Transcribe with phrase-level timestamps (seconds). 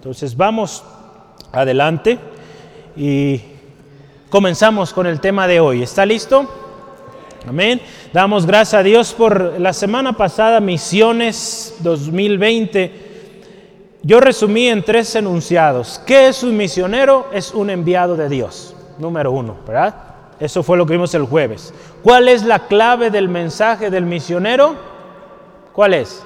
[0.00, 0.82] Entonces vamos
[1.52, 2.18] adelante
[2.96, 3.38] y
[4.30, 5.82] comenzamos con el tema de hoy.
[5.82, 6.48] ¿Está listo?
[7.46, 7.82] Amén.
[8.10, 13.10] Damos gracias a Dios por la semana pasada, Misiones 2020.
[14.02, 16.00] Yo resumí en tres enunciados.
[16.06, 17.26] ¿Qué es un misionero?
[17.30, 19.94] Es un enviado de Dios, número uno, ¿verdad?
[20.40, 21.74] Eso fue lo que vimos el jueves.
[22.02, 24.76] ¿Cuál es la clave del mensaje del misionero?
[25.74, 26.22] ¿Cuál es?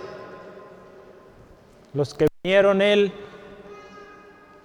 [1.92, 3.12] Los que vinieron el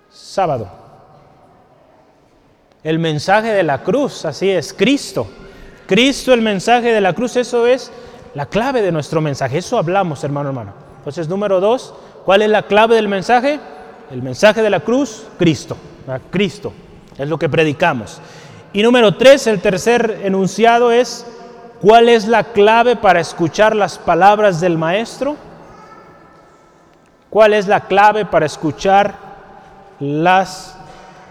[0.10, 0.70] sábado.
[2.84, 5.28] El mensaje de la cruz, así es, Cristo.
[5.86, 7.92] Cristo, el mensaje de la cruz, eso es
[8.34, 9.58] la clave de nuestro mensaje.
[9.58, 10.74] Eso hablamos, hermano, hermano.
[11.00, 11.94] Entonces, número dos,
[12.26, 13.60] ¿cuál es la clave del mensaje?
[14.12, 15.78] El mensaje de la cruz, Cristo.
[16.32, 16.74] Cristo,
[17.18, 18.22] es lo que predicamos.
[18.74, 21.26] Y número tres, el tercer enunciado es,
[21.82, 25.36] ¿cuál es la clave para escuchar las palabras del Maestro?
[27.30, 29.29] ¿Cuál es la clave para escuchar
[30.00, 30.78] las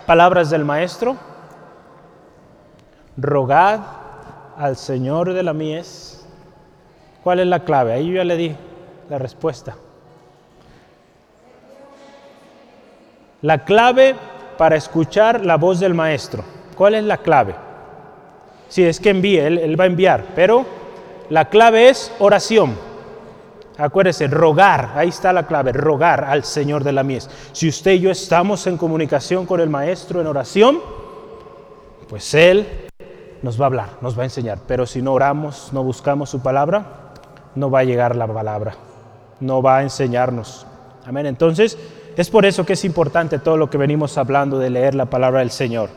[0.07, 1.17] palabras del Maestro?
[3.17, 3.81] Rogad
[4.57, 6.27] al Señor de la mies.
[7.23, 7.93] ¿Cuál es la clave?
[7.93, 8.57] Ahí yo ya le di
[9.09, 9.77] la respuesta.
[13.43, 14.17] La clave
[14.57, 16.45] para escuchar la voz del Maestro.
[16.77, 17.55] ¿Cuál es la clave?
[18.69, 20.67] Si es que envíe, él va a enviar, pero
[21.31, 22.88] la clave es oración.
[23.79, 27.31] Acuérdese, rogar, ahí está la clave, rogar al Señor de la mies.
[27.53, 30.81] Si usted y yo estamos en comunicación con el Maestro en oración,
[32.09, 32.67] pues Él
[33.41, 34.59] nos va a hablar, nos va a enseñar.
[34.67, 37.13] Pero si no oramos, no buscamos su palabra,
[37.55, 38.75] no va a llegar la palabra,
[39.39, 40.67] no va a enseñarnos.
[41.07, 41.27] Amén.
[41.27, 41.79] Entonces,
[42.17, 45.39] es por eso que es importante todo lo que venimos hablando de leer la palabra
[45.39, 45.89] del Señor.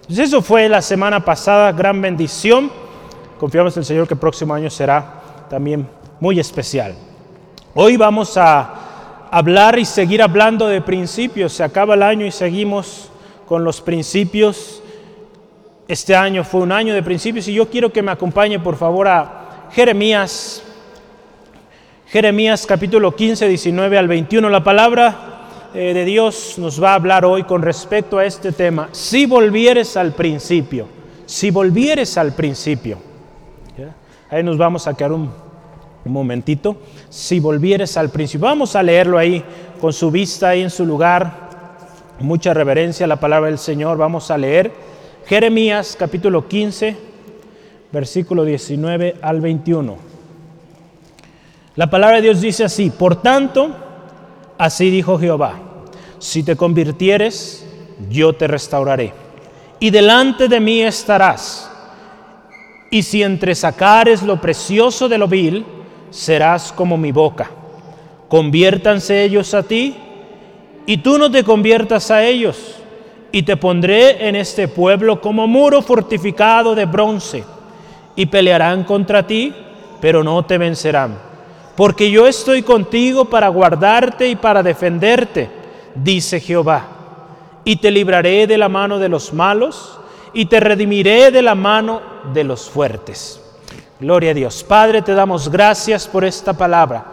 [0.00, 2.68] Entonces, eso fue la semana pasada, gran bendición.
[3.38, 5.86] Confiamos en el Señor que el próximo año será también
[6.18, 6.96] muy especial.
[7.80, 11.52] Hoy vamos a hablar y seguir hablando de principios.
[11.52, 13.08] Se acaba el año y seguimos
[13.46, 14.82] con los principios.
[15.86, 19.06] Este año fue un año de principios y yo quiero que me acompañe por favor
[19.06, 20.60] a Jeremías.
[22.08, 24.50] Jeremías capítulo 15, 19 al 21.
[24.50, 28.88] La palabra eh, de Dios nos va a hablar hoy con respecto a este tema.
[28.90, 30.88] Si volvieres al principio,
[31.26, 32.98] si volvieres al principio.
[34.30, 35.47] Ahí nos vamos a quedar un
[36.04, 36.76] un momentito.
[37.08, 39.42] Si volvieres al principio, vamos a leerlo ahí
[39.80, 41.48] con su vista ahí en su lugar.
[42.20, 43.96] Mucha reverencia a la palabra del Señor.
[43.96, 44.72] Vamos a leer
[45.26, 46.96] Jeremías capítulo 15,
[47.92, 49.96] versículo 19 al 21.
[51.76, 53.70] La palabra de Dios dice así, por tanto,
[54.56, 55.60] así dijo Jehová,
[56.18, 57.64] si te convirtieres,
[58.10, 59.12] yo te restauraré,
[59.78, 61.70] y delante de mí estarás.
[62.90, 65.64] Y si entresacares lo precioso de lo vil,
[66.10, 67.50] serás como mi boca.
[68.28, 69.96] Conviértanse ellos a ti
[70.86, 72.76] y tú no te conviertas a ellos.
[73.30, 77.44] Y te pondré en este pueblo como muro fortificado de bronce.
[78.16, 79.54] Y pelearán contra ti,
[80.00, 81.18] pero no te vencerán.
[81.76, 85.50] Porque yo estoy contigo para guardarte y para defenderte,
[85.94, 86.88] dice Jehová.
[87.64, 90.00] Y te libraré de la mano de los malos
[90.32, 92.00] y te redimiré de la mano
[92.32, 93.40] de los fuertes.
[94.00, 94.62] Gloria a Dios.
[94.62, 97.04] Padre, te damos gracias por esta palabra,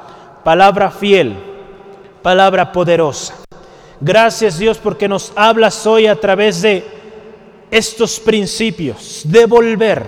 [0.44, 1.35] palabra fiel,
[2.22, 3.34] palabra poderosa.
[4.00, 6.85] Gracias Dios porque nos hablas hoy a través de
[7.72, 10.06] estos principios, de volver,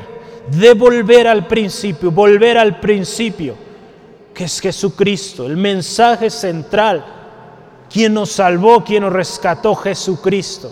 [0.52, 3.56] de volver al principio, volver al principio,
[4.32, 7.04] que es Jesucristo, el mensaje central,
[7.92, 10.72] quien nos salvó, quien nos rescató, Jesucristo.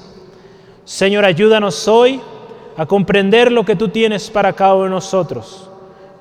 [0.83, 2.21] Señor, ayúdanos hoy
[2.77, 5.71] a comprender lo que tú tienes para cada uno de nosotros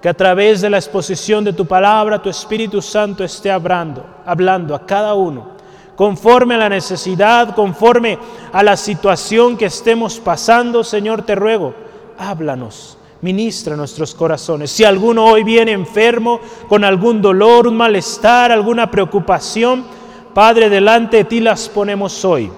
[0.05, 4.75] que a través de la exposición de tu palabra, tu Espíritu Santo esté hablando, hablando
[4.75, 5.53] a cada uno,
[5.97, 8.19] conforme a la necesidad, conforme
[8.53, 11.73] a la situación que estemos pasando, Señor, te ruego,
[12.19, 14.71] háblanos, ministra nuestros corazones.
[14.71, 16.39] Si alguno hoy viene enfermo,
[16.69, 19.87] con algún dolor, un malestar, alguna preocupación,
[20.35, 22.51] Padre, delante de ti las ponemos hoy,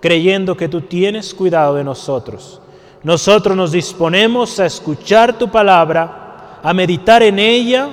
[0.00, 2.60] creyendo que tú tienes cuidado de nosotros.
[3.02, 6.24] Nosotros nos disponemos a escuchar tu palabra
[6.66, 7.88] a meditar en ella,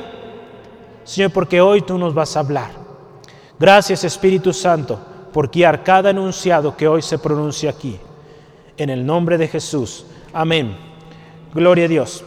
[1.03, 2.71] Señor, porque hoy tú nos vas a hablar.
[3.59, 4.99] Gracias Espíritu Santo
[5.31, 7.99] por guiar cada enunciado que hoy se pronuncia aquí.
[8.75, 10.07] En el nombre de Jesús.
[10.33, 10.75] Amén.
[11.53, 12.23] Gloria a Dios.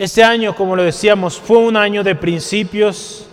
[0.00, 3.28] Este año, como lo decíamos, fue un año de principios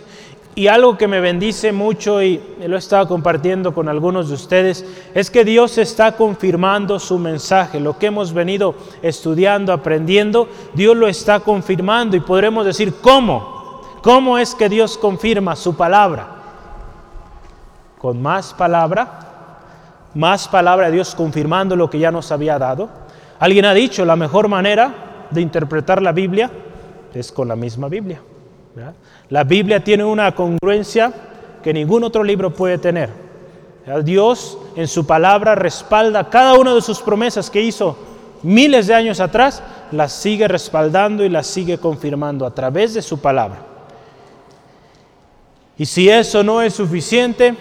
[0.54, 4.84] y algo que me bendice mucho y lo he estado compartiendo con algunos de ustedes
[5.14, 7.80] es que Dios está confirmando su mensaje.
[7.80, 13.80] Lo que hemos venido estudiando, aprendiendo, Dios lo está confirmando y podremos decir, ¿cómo?
[14.02, 16.40] ¿Cómo es que Dios confirma su palabra?
[18.00, 19.08] con más palabra,
[20.14, 22.88] más palabra de Dios confirmando lo que ya nos había dado.
[23.38, 26.50] Alguien ha dicho, la mejor manera de interpretar la Biblia
[27.12, 28.22] es con la misma Biblia.
[29.28, 31.12] La Biblia tiene una congruencia
[31.62, 33.10] que ningún otro libro puede tener.
[34.04, 37.96] Dios en su palabra respalda cada una de sus promesas que hizo
[38.42, 43.20] miles de años atrás, las sigue respaldando y las sigue confirmando a través de su
[43.20, 43.58] palabra.
[45.76, 47.56] Y si eso no es suficiente,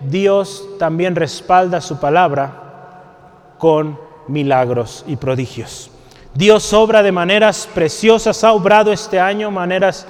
[0.00, 5.90] Dios también respalda su palabra con milagros y prodigios.
[6.34, 10.06] Dios obra de maneras preciosas, ha obrado este año maneras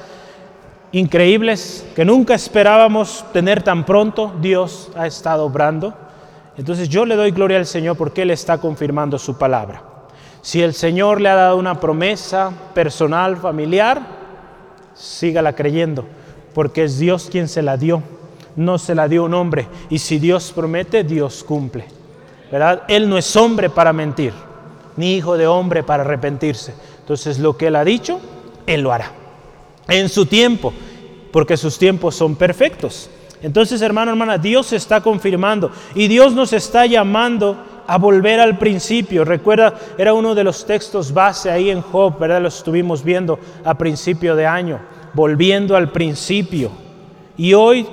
[0.92, 4.32] increíbles que nunca esperábamos tener tan pronto.
[4.40, 5.94] Dios ha estado obrando.
[6.56, 9.82] Entonces yo le doy gloria al Señor porque Él está confirmando su palabra.
[10.40, 14.00] Si el Señor le ha dado una promesa personal, familiar,
[14.94, 16.04] sígala creyendo,
[16.54, 18.02] porque es Dios quien se la dio,
[18.56, 19.68] no se la dio un hombre.
[19.90, 21.84] Y si Dios promete, Dios cumple.
[22.50, 22.82] ¿Verdad?
[22.88, 24.32] Él no es hombre para mentir,
[24.96, 26.74] ni hijo de hombre para arrepentirse.
[27.00, 28.20] Entonces lo que Él ha dicho,
[28.66, 29.17] Él lo hará.
[29.88, 30.72] En su tiempo,
[31.32, 33.10] porque sus tiempos son perfectos.
[33.42, 37.56] Entonces, hermano, hermana, Dios está confirmando y Dios nos está llamando
[37.86, 39.24] a volver al principio.
[39.24, 42.42] Recuerda, era uno de los textos base ahí en Job, ¿verdad?
[42.42, 44.80] Lo estuvimos viendo a principio de año,
[45.14, 46.70] volviendo al principio.
[47.38, 47.86] Y hoy,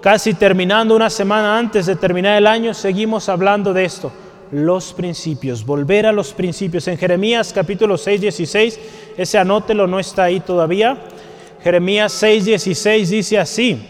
[0.00, 4.12] casi terminando una semana antes de terminar el año, seguimos hablando de esto.
[4.52, 6.86] Los principios, volver a los principios.
[6.86, 8.80] En Jeremías capítulo 6, 16,
[9.16, 10.98] ese anótelo no está ahí todavía.
[11.66, 13.84] Jeremías 6, 16 dice así,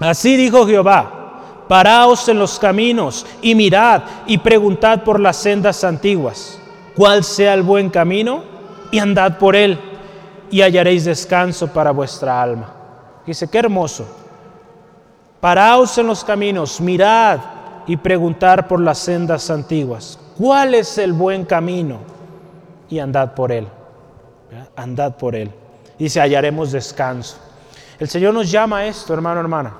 [0.00, 6.58] así dijo Jehová Paraos en los caminos y mirad y preguntad por las sendas antiguas,
[6.96, 8.42] cuál sea el buen camino
[8.90, 9.78] y andad por él
[10.50, 12.74] y hallaréis descanso para vuestra alma.
[13.24, 14.08] Dice, qué hermoso.
[15.40, 17.38] Paraos en los caminos, mirad
[17.86, 21.98] y preguntad por las sendas antiguas, cuál es el buen camino
[22.90, 23.68] y andad por él.
[24.74, 25.52] Andad por él.
[25.98, 27.36] Dice, hallaremos descanso.
[27.98, 29.74] El Señor nos llama a esto, hermano, hermana.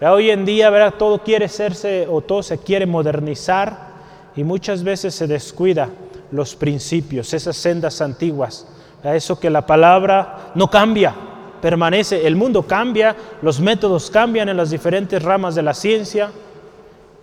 [0.00, 0.94] Hoy en día, ¿verdad?
[0.98, 3.92] todo quiere hacerse o todo se quiere modernizar
[4.34, 5.90] y muchas veces se descuida
[6.32, 8.66] los principios, esas sendas antiguas.
[9.04, 11.14] Eso que la palabra no cambia,
[11.60, 12.26] permanece.
[12.26, 16.30] El mundo cambia, los métodos cambian en las diferentes ramas de la ciencia,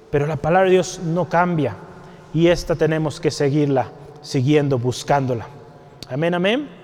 [0.10, 1.76] pero la palabra de Dios no cambia
[2.34, 3.90] y esta tenemos que seguirla,
[4.22, 5.48] siguiendo, buscándola.
[6.10, 6.79] Amén, amén.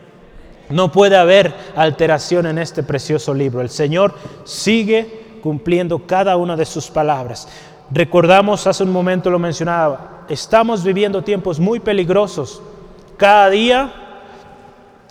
[0.70, 3.62] No puede haber alteración en este precioso libro.
[3.62, 7.48] El Señor sigue cumpliendo cada una de sus palabras.
[7.92, 12.62] Recordamos, hace un momento lo mencionaba, estamos viviendo tiempos muy peligrosos.
[13.16, 13.94] Cada día,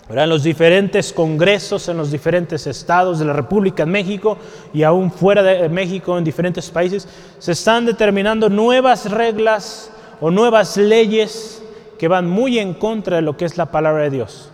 [0.09, 4.37] en los diferentes congresos, en los diferentes estados de la República en México
[4.73, 7.07] y aún fuera de México, en diferentes países,
[7.39, 11.63] se están determinando nuevas reglas o nuevas leyes
[11.97, 14.51] que van muy en contra de lo que es la palabra de Dios.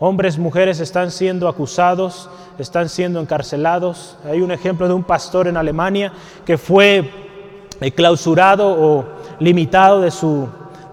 [0.00, 4.16] Hombres, mujeres están siendo acusados, están siendo encarcelados.
[4.24, 6.12] Hay un ejemplo de un pastor en Alemania
[6.44, 7.10] que fue
[7.80, 9.04] eh, clausurado o
[9.38, 10.48] limitado de su,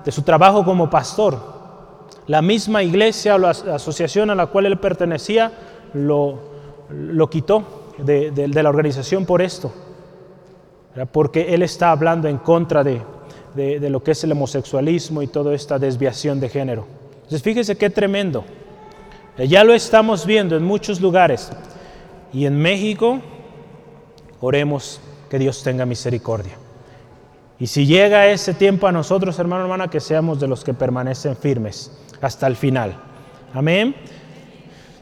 [0.05, 1.37] de su trabajo como pastor.
[2.27, 5.51] La misma iglesia o la asociación a la cual él pertenecía
[5.93, 6.39] lo,
[6.89, 7.63] lo quitó
[7.97, 9.71] de, de, la organización por esto,
[11.11, 13.01] porque él está hablando en contra de,
[13.55, 16.85] de, lo que es el homosexualismo y toda esta desviación de género.
[17.15, 18.43] Entonces fíjese qué tremendo.
[19.37, 21.51] Ya lo estamos viendo en muchos lugares.
[22.33, 23.19] Y en México,
[24.39, 26.53] oremos que Dios tenga misericordia.
[27.59, 31.35] Y si llega ese tiempo a nosotros, hermano, hermana, que seamos de los que permanecen
[31.37, 32.95] firmes hasta el final.
[33.53, 33.95] Amén.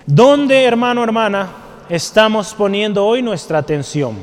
[0.06, 1.50] ¿Dónde, hermano, hermana,
[1.88, 4.18] estamos poniendo hoy nuestra atención?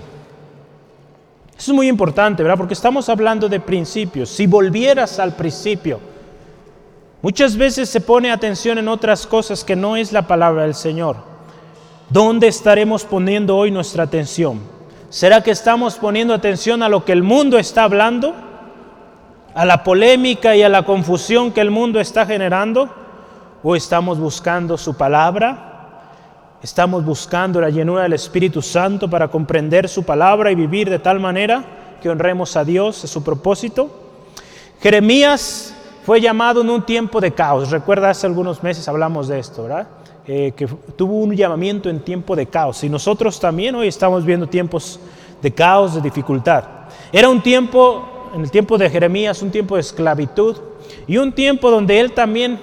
[1.56, 2.58] Eso es muy importante, ¿verdad?
[2.58, 4.28] Porque estamos hablando de principios.
[4.28, 5.98] Si volvieras al principio,
[7.22, 11.16] Muchas veces se pone atención en otras cosas que no es la palabra del Señor.
[12.10, 14.60] ¿Dónde estaremos poniendo hoy nuestra atención?
[15.08, 18.34] ¿Será que estamos poniendo atención a lo que el mundo está hablando?
[19.54, 22.90] ¿A la polémica y a la confusión que el mundo está generando?
[23.62, 25.66] ¿O estamos buscando su palabra?
[26.62, 31.18] ¿Estamos buscando la llenura del Espíritu Santo para comprender su palabra y vivir de tal
[31.18, 31.64] manera
[32.02, 33.88] que honremos a Dios, a su propósito?
[34.80, 35.75] Jeremías
[36.06, 37.72] fue llamado en un tiempo de caos.
[37.72, 39.88] Recuerda, hace algunos meses hablamos de esto, ¿verdad?
[40.24, 42.84] Eh, que tuvo un llamamiento en tiempo de caos.
[42.84, 45.00] Y nosotros también hoy estamos viendo tiempos
[45.42, 46.62] de caos, de dificultad.
[47.10, 50.56] Era un tiempo, en el tiempo de Jeremías, un tiempo de esclavitud
[51.08, 52.60] y un tiempo donde él también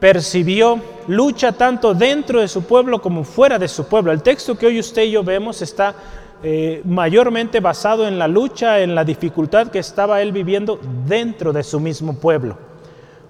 [0.00, 4.10] percibió lucha tanto dentro de su pueblo como fuera de su pueblo.
[4.10, 5.94] El texto que hoy usted y yo vemos está
[6.42, 11.62] eh, mayormente basado en la lucha, en la dificultad que estaba él viviendo dentro de
[11.62, 12.56] su mismo pueblo.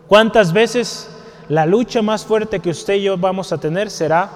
[0.07, 1.11] ¿Cuántas veces
[1.49, 4.31] la lucha más fuerte que usted y yo vamos a tener será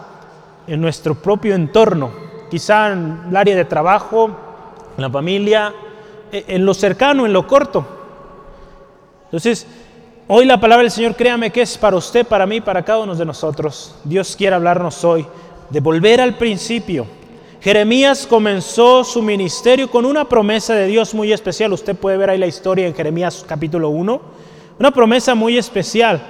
[0.66, 2.10] en nuestro propio entorno?
[2.50, 4.36] Quizá en el área de trabajo,
[4.96, 5.72] en la familia,
[6.32, 7.86] e, en lo cercano, en lo corto.
[9.26, 9.68] Entonces,
[10.26, 13.14] hoy la palabra del Señor, créame que es para usted, para mí, para cada uno
[13.14, 13.94] de nosotros.
[14.02, 15.24] Dios quiere hablarnos hoy
[15.70, 17.06] de volver al principio.
[17.64, 21.72] Jeremías comenzó su ministerio con una promesa de Dios muy especial.
[21.72, 24.20] Usted puede ver ahí la historia en Jeremías capítulo 1.
[24.78, 26.22] Una promesa muy especial,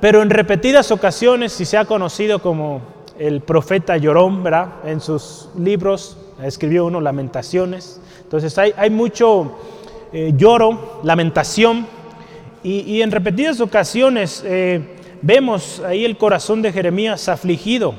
[0.00, 2.80] pero en repetidas ocasiones, si se ha conocido como
[3.18, 4.68] el profeta Llorón, ¿verdad?
[4.86, 8.00] En sus libros escribió uno Lamentaciones.
[8.22, 9.52] Entonces hay, mucho
[10.10, 11.86] eh, lloro, lamentación,
[12.62, 14.80] y, en repetidas ocasiones eh,
[15.20, 17.94] vemos ahí el corazón de Jeremías afligido.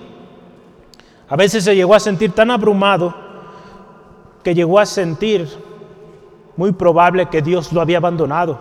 [1.33, 3.11] A veces se llegó a sentir tan abrumado
[4.43, 5.49] que llegó a sentir
[6.55, 8.59] muy probable que Dios lo había abandonado,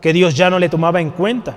[0.00, 1.54] que Dios ya no le tomaba en cuenta.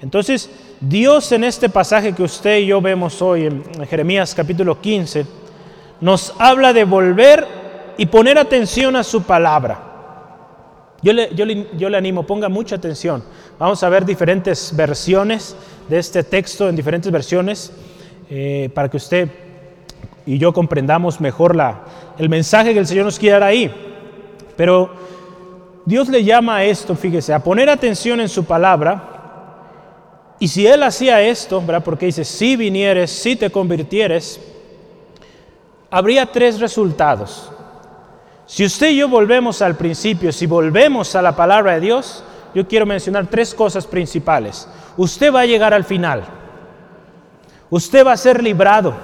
[0.00, 0.50] Entonces,
[0.80, 5.24] Dios en este pasaje que usted y yo vemos hoy en Jeremías capítulo 15,
[6.00, 7.46] nos habla de volver
[7.98, 9.78] y poner atención a su palabra.
[11.02, 13.22] Yo le, yo le, animo, ponga mucha atención.
[13.60, 15.54] Vamos a ver diferentes versiones
[15.88, 17.72] de este texto en diferentes versiones
[18.30, 19.28] eh, para que usted
[20.28, 21.80] y yo comprendamos mejor la,
[22.18, 23.72] el mensaje que el Señor nos quiere dar ahí.
[24.56, 24.90] Pero
[25.86, 29.14] Dios le llama a esto, fíjese, a poner atención en su palabra.
[30.38, 31.82] Y si Él hacía esto, ¿verdad?
[31.82, 34.38] Porque dice, si vinieres, si te convirtieres,
[35.90, 37.50] habría tres resultados.
[38.44, 42.22] Si usted y yo volvemos al principio, si volvemos a la palabra de Dios,
[42.54, 44.68] yo quiero mencionar tres cosas principales.
[44.98, 46.24] Usted va a llegar al final.
[47.70, 48.94] Usted va a ser librado.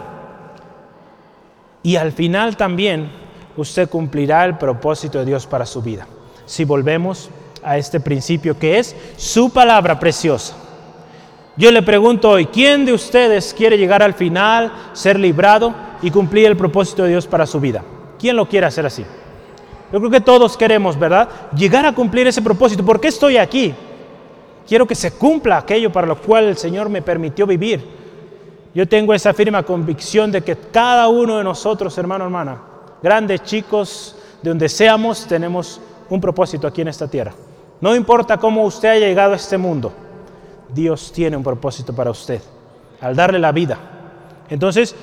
[1.83, 3.11] Y al final también
[3.57, 6.07] usted cumplirá el propósito de Dios para su vida.
[6.47, 7.31] Si volvemos
[7.63, 10.55] a este principio que es su palabra preciosa.
[11.57, 16.47] Yo le pregunto hoy, ¿quién de ustedes quiere llegar al final, ser librado y cumplir
[16.47, 17.83] el propósito de Dios para su vida?
[18.19, 19.05] ¿Quién lo quiere hacer así?
[19.93, 21.29] Yo creo que todos queremos, ¿verdad?
[21.57, 22.85] Llegar a cumplir ese propósito.
[22.85, 23.73] ¿Por qué estoy aquí?
[24.67, 28.04] Quiero que se cumpla aquello para lo cual el Señor me permitió vivir.
[28.75, 32.61] Yo tengo esa firme convicción de que cada uno de nosotros, hermano, hermana,
[33.03, 37.33] grandes, chicos, de donde seamos, tenemos un propósito aquí en esta tierra.
[37.81, 39.93] No importa cómo usted haya llegado a este mundo,
[40.75, 42.43] Dios tiene un propósito para usted,
[43.01, 43.79] al darle la vida.
[44.51, 44.95] Entonces,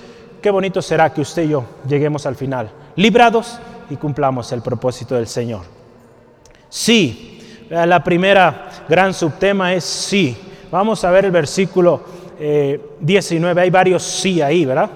[0.41, 3.57] qué bonito será que usted y yo lleguemos al final, librados
[3.89, 5.61] y cumplamos el propósito del Señor.
[6.67, 10.37] Sí, la primera gran subtema es sí.
[10.71, 12.01] Vamos a ver el versículo
[12.99, 14.89] 19, eh, hay varios sí ahí, ¿verdad?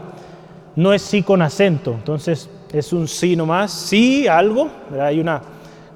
[0.76, 5.42] No es sí con acento, entonces es un sí nomás, sí algo, hay una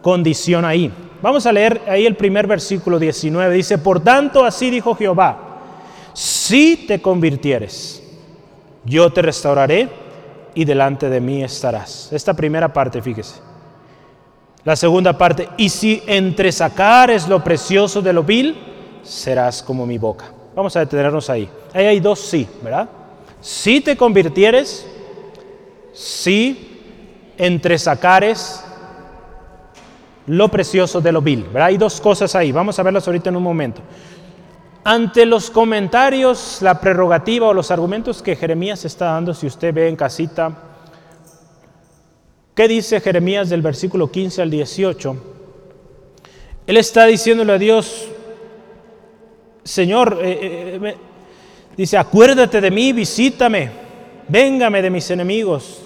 [0.02, 0.92] condición ahí.
[1.22, 3.54] Vamos a leer ahí el primer versículo 19.
[3.54, 5.38] Dice, por tanto así dijo Jehová,
[6.14, 8.04] si te convirtieres,
[8.86, 9.90] yo te restauraré
[10.54, 12.12] y delante de mí estarás.
[12.14, 13.36] Esta primera parte, fíjese.
[14.64, 18.56] La segunda parte, y si entre es lo precioso de lo vil,
[19.04, 20.39] serás como mi boca.
[20.56, 21.50] Vamos a detenernos ahí.
[21.74, 22.90] Ahí hay dos sí, ¿verdad?
[23.42, 24.86] Si te convirtieres,
[25.94, 26.80] si
[27.38, 28.64] entre sacares
[30.28, 31.46] lo precioso de lo vil.
[31.56, 33.82] Hay dos cosas ahí, vamos a verlas ahorita en un momento.
[34.84, 39.88] Ante los comentarios, la prerrogativa o los argumentos que Jeremías está dando, si usted ve
[39.88, 40.52] en casita,
[42.56, 45.18] ¿qué dice Jeremías del versículo 15 al 18?
[46.68, 48.08] Él está diciéndole a Dios,
[49.70, 50.98] Señor, eh, eh, eh,
[51.78, 53.70] dice, acuérdate de mí, visítame,
[54.28, 55.82] véngame de mis enemigos.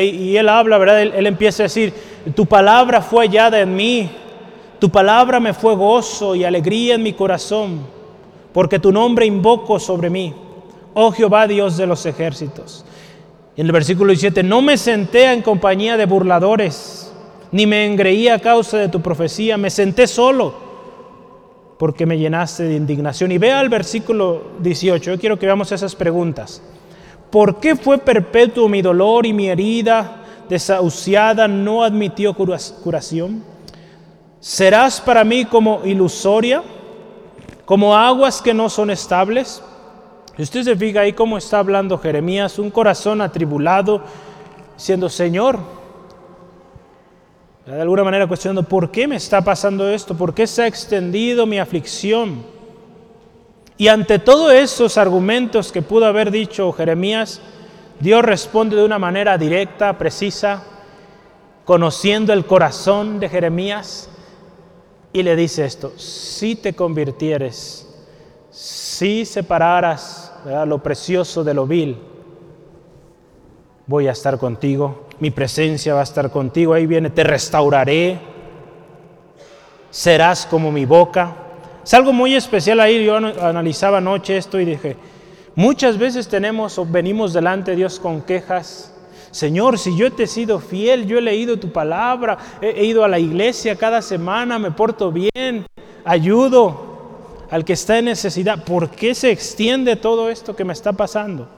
[0.00, 1.02] Y él habla, ¿verdad?
[1.02, 1.92] Él, empieza a decir,
[2.36, 4.08] tu palabra fue hallada en mí,
[4.78, 7.80] tu palabra me fue gozo y alegría en mi corazón,
[8.52, 10.32] porque tu nombre invoco sobre mí,
[10.94, 12.84] oh Jehová Dios de los ejércitos.
[13.56, 17.12] En el versículo 17, no me senté en compañía de burladores,
[17.50, 20.63] ni me engreí a causa de tu profecía, me senté solo,
[21.78, 23.32] porque me llenaste de indignación.
[23.32, 26.62] Y vea el versículo 18, yo quiero que veamos esas preguntas.
[27.30, 33.42] ¿Por qué fue perpetuo mi dolor y mi herida desahuciada no admitió curación?
[34.40, 36.62] ¿Serás para mí como ilusoria,
[37.64, 39.62] como aguas que no son estables?
[40.36, 44.02] Y usted se fija ahí cómo está hablando Jeremías, un corazón atribulado,
[44.76, 45.58] siendo Señor,
[47.66, 50.14] de alguna manera cuestionando, ¿por qué me está pasando esto?
[50.14, 52.44] ¿Por qué se ha extendido mi aflicción?
[53.78, 57.40] Y ante todos esos argumentos que pudo haber dicho Jeremías,
[58.00, 60.62] Dios responde de una manera directa, precisa,
[61.64, 64.10] conociendo el corazón de Jeremías
[65.12, 67.88] y le dice esto, si te convirtieres,
[68.50, 70.32] si separaras
[70.66, 71.96] lo precioso de lo vil,
[73.86, 78.18] voy a estar contigo, mi presencia va a estar contigo, ahí viene, te restauraré,
[79.90, 81.36] serás como mi boca.
[81.84, 84.96] Es algo muy especial ahí, yo analizaba anoche esto y dije,
[85.54, 88.94] muchas veces tenemos o venimos delante de Dios con quejas,
[89.34, 93.08] Señor, si yo te he sido fiel, yo he leído tu palabra, he, ido a
[93.08, 95.66] la iglesia cada semana, me porto bien,
[96.04, 96.94] ayudo
[97.50, 101.48] al que está en necesidad, ¿por qué se extiende todo esto que me está pasando?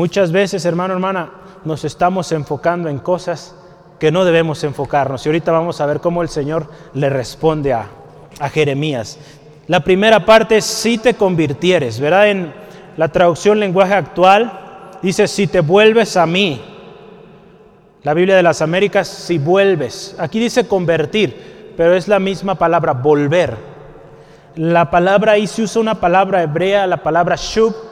[0.00, 1.28] Muchas veces, hermano, hermana,
[1.62, 3.54] nos estamos enfocando en cosas
[3.98, 5.26] que no debemos enfocarnos.
[5.26, 7.86] Y ahorita vamos a ver cómo el Señor le responde a,
[8.38, 9.18] a Jeremías.
[9.66, 12.30] La primera parte es si te convirtieres, ¿verdad?
[12.30, 12.54] En
[12.96, 16.62] la traducción lenguaje actual dice, si te vuelves a mí.
[18.02, 20.16] La Biblia de las Américas, si vuelves.
[20.18, 23.54] Aquí dice convertir, pero es la misma palabra, volver.
[24.56, 27.89] La palabra ahí se usa una palabra hebrea, la palabra shub,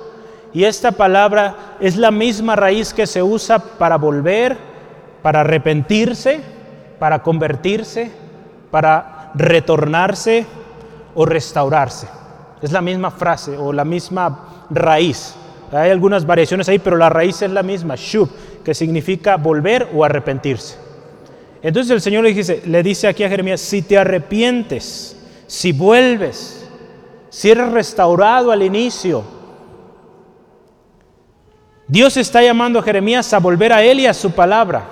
[0.52, 4.56] y esta palabra es la misma raíz que se usa para volver,
[5.22, 6.40] para arrepentirse,
[6.98, 8.10] para convertirse,
[8.70, 10.46] para retornarse
[11.14, 12.08] o restaurarse.
[12.62, 15.34] Es la misma frase o la misma raíz.
[15.70, 18.30] Hay algunas variaciones ahí, pero la raíz es la misma, shub,
[18.64, 20.76] que significa volver o arrepentirse.
[21.62, 26.66] Entonces el Señor le dice, le dice aquí a Jeremías, si te arrepientes, si vuelves,
[27.28, 29.37] si eres restaurado al inicio,
[31.88, 34.84] Dios está llamando a Jeremías a volver a Él y a su palabra.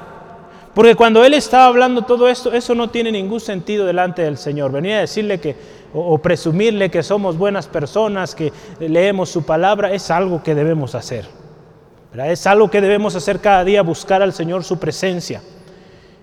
[0.74, 4.72] Porque cuando Él estaba hablando todo esto, eso no tiene ningún sentido delante del Señor.
[4.72, 5.56] Venía a decirle que
[5.92, 11.26] o, presumirle que somos buenas personas, que leemos su palabra, es algo que debemos hacer.
[12.14, 15.42] Es algo que debemos hacer cada día, buscar al Señor su presencia.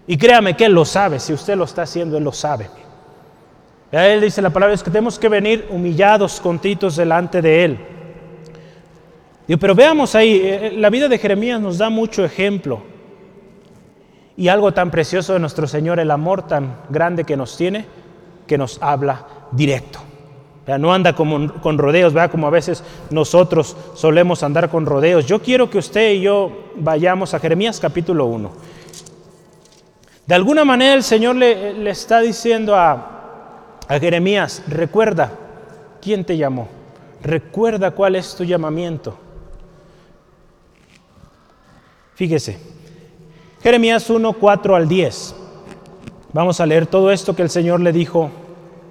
[0.07, 2.69] Y créame que Él lo sabe, si usted lo está haciendo, Él lo sabe.
[3.91, 7.92] Él dice la palabra, es que tenemos que venir humillados, contitos delante de Él.
[9.60, 12.82] Pero veamos ahí, eh, eh, la vida de Jeremías nos da mucho ejemplo.
[14.36, 17.86] Y algo tan precioso de nuestro Señor, el amor tan grande que nos tiene,
[18.47, 19.99] que nos habla directo.
[20.79, 22.32] No anda como, con rodeos, ¿verdad?
[22.32, 25.25] como a veces nosotros solemos andar con rodeos.
[25.25, 28.49] Yo quiero que usted y yo vayamos a Jeremías capítulo 1.
[30.25, 35.34] De alguna manera el Señor le, le está diciendo a, a Jeremías, recuerda
[36.01, 36.69] quién te llamó,
[37.21, 39.17] recuerda cuál es tu llamamiento.
[42.15, 42.58] Fíjese,
[43.62, 45.36] Jeremías 1, 4 al 10.
[46.34, 48.30] Vamos a leer todo esto que el Señor le dijo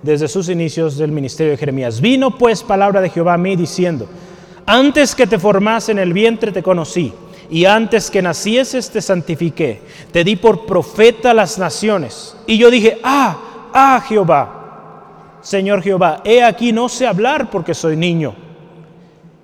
[0.02, 2.00] desde sus inicios del ministerio de Jeremías.
[2.00, 4.08] Vino pues palabra de Jehová a mí diciendo,
[4.66, 7.12] antes que te formase en el vientre te conocí,
[7.50, 12.34] y antes que nacieses te santifiqué, te di por profeta a las naciones.
[12.46, 17.94] Y yo dije, ah, ah Jehová, Señor Jehová, he aquí no sé hablar porque soy
[17.94, 18.34] niño.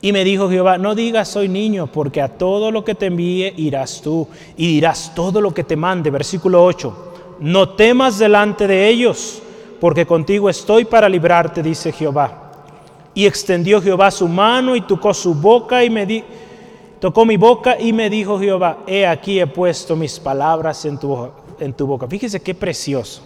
[0.01, 3.53] Y me dijo Jehová, no digas soy niño, porque a todo lo que te envíe
[3.57, 6.11] irás tú y dirás todo lo que te mande.
[6.11, 9.43] Versículo 8, no temas delante de ellos
[9.81, 12.45] porque contigo estoy para librarte, dice Jehová.
[13.15, 16.23] Y extendió Jehová su mano y tocó su boca y me di,
[17.01, 21.29] tocó mi boca y me dijo Jehová, he aquí he puesto mis palabras en tu,
[21.59, 22.07] en tu boca.
[22.07, 23.23] Fíjese qué precioso.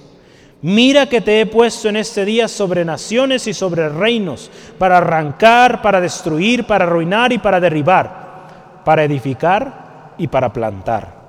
[0.63, 4.49] Mira que te he puesto en este día sobre naciones y sobre reinos,
[4.79, 11.21] para arrancar, para destruir, para arruinar y para derribar, para edificar y para plantar.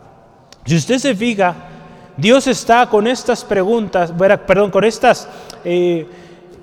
[0.65, 1.55] Si usted se fija,
[2.15, 4.13] Dios está con estas preguntas,
[4.45, 5.27] perdón, con estas,
[5.65, 6.05] eh,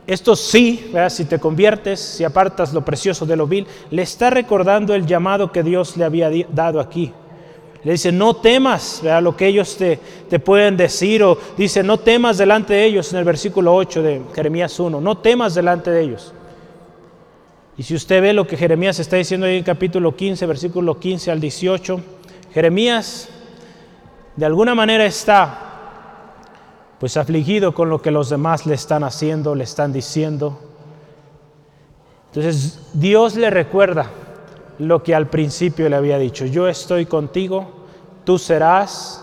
[0.07, 4.95] estos sí, si te conviertes, si apartas lo precioso de lo vil, le está recordando
[4.95, 7.13] el llamado que Dios le había dado aquí.
[7.83, 9.23] Le dice, no temas ¿verdad?
[9.23, 13.19] lo que ellos te, te, pueden decir, o dice, no temas delante de ellos en
[13.19, 16.35] el versículo 8 de Jeremías 1, no temas delante de ellos.
[17.79, 21.31] Y si usted ve lo que Jeremías está diciendo ahí en capítulo 15, versículo 15
[21.31, 22.01] al 18,
[22.53, 23.31] Jeremías
[24.37, 25.67] de alguna manera está
[26.99, 30.61] pues afligido con lo que los demás le están haciendo, le están diciendo.
[32.27, 34.11] Entonces Dios le recuerda
[34.81, 37.69] lo que al principio le había dicho, yo estoy contigo,
[38.25, 39.23] tú serás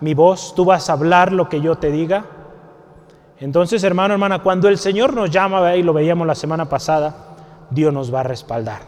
[0.00, 2.24] mi voz, tú vas a hablar lo que yo te diga.
[3.38, 7.36] Entonces, hermano, hermana, cuando el Señor nos llama, y lo veíamos la semana pasada,
[7.68, 8.80] Dios nos va a respaldar.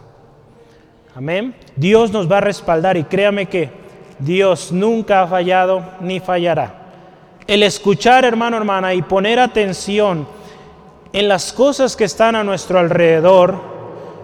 [1.15, 1.55] Amén.
[1.75, 3.69] Dios nos va a respaldar y créame que
[4.17, 6.87] Dios nunca ha fallado ni fallará.
[7.45, 10.27] El escuchar, hermano, hermana, y poner atención
[11.13, 13.76] en las cosas que están a nuestro alrededor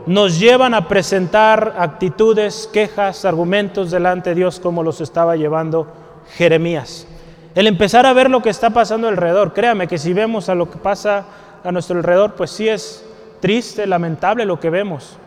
[0.05, 5.87] nos llevan a presentar actitudes, quejas, argumentos delante de Dios como los estaba llevando
[6.35, 7.07] Jeremías.
[7.55, 10.69] El empezar a ver lo que está pasando alrededor, créame que si vemos a lo
[10.69, 11.25] que pasa
[11.63, 13.05] a nuestro alrededor, pues sí es
[13.39, 15.17] triste, lamentable lo que vemos.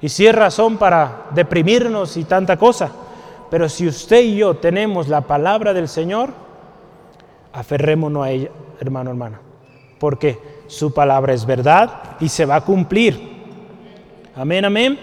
[0.00, 2.90] Y sí es razón para deprimirnos y tanta cosa.
[3.50, 6.30] Pero si usted y yo tenemos la palabra del Señor,
[7.52, 8.48] aferrémonos a ella,
[8.80, 9.40] hermano, hermana.
[9.98, 13.33] Porque su palabra es verdad y se va a cumplir.
[14.36, 14.98] Amén, amén.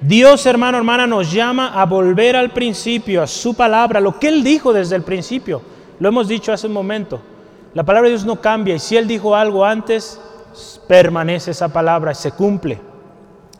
[0.00, 4.42] Dios, hermano, hermana, nos llama a volver al principio, a su palabra, lo que Él
[4.42, 5.62] dijo desde el principio.
[6.00, 7.20] Lo hemos dicho hace un momento.
[7.74, 10.20] La palabra de Dios no cambia y si Él dijo algo antes,
[10.88, 12.80] permanece esa palabra se cumple.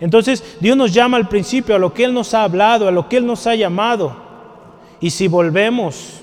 [0.00, 3.08] Entonces Dios nos llama al principio a lo que Él nos ha hablado, a lo
[3.08, 4.16] que Él nos ha llamado.
[5.00, 6.22] Y si volvemos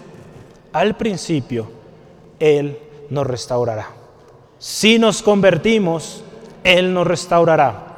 [0.73, 1.71] al principio,
[2.39, 2.77] Él
[3.09, 3.87] nos restaurará.
[4.57, 6.23] Si nos convertimos,
[6.65, 7.88] Él nos restaurará.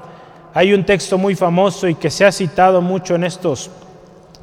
[0.54, 3.70] Hay un texto muy famoso y que se ha citado mucho en estos,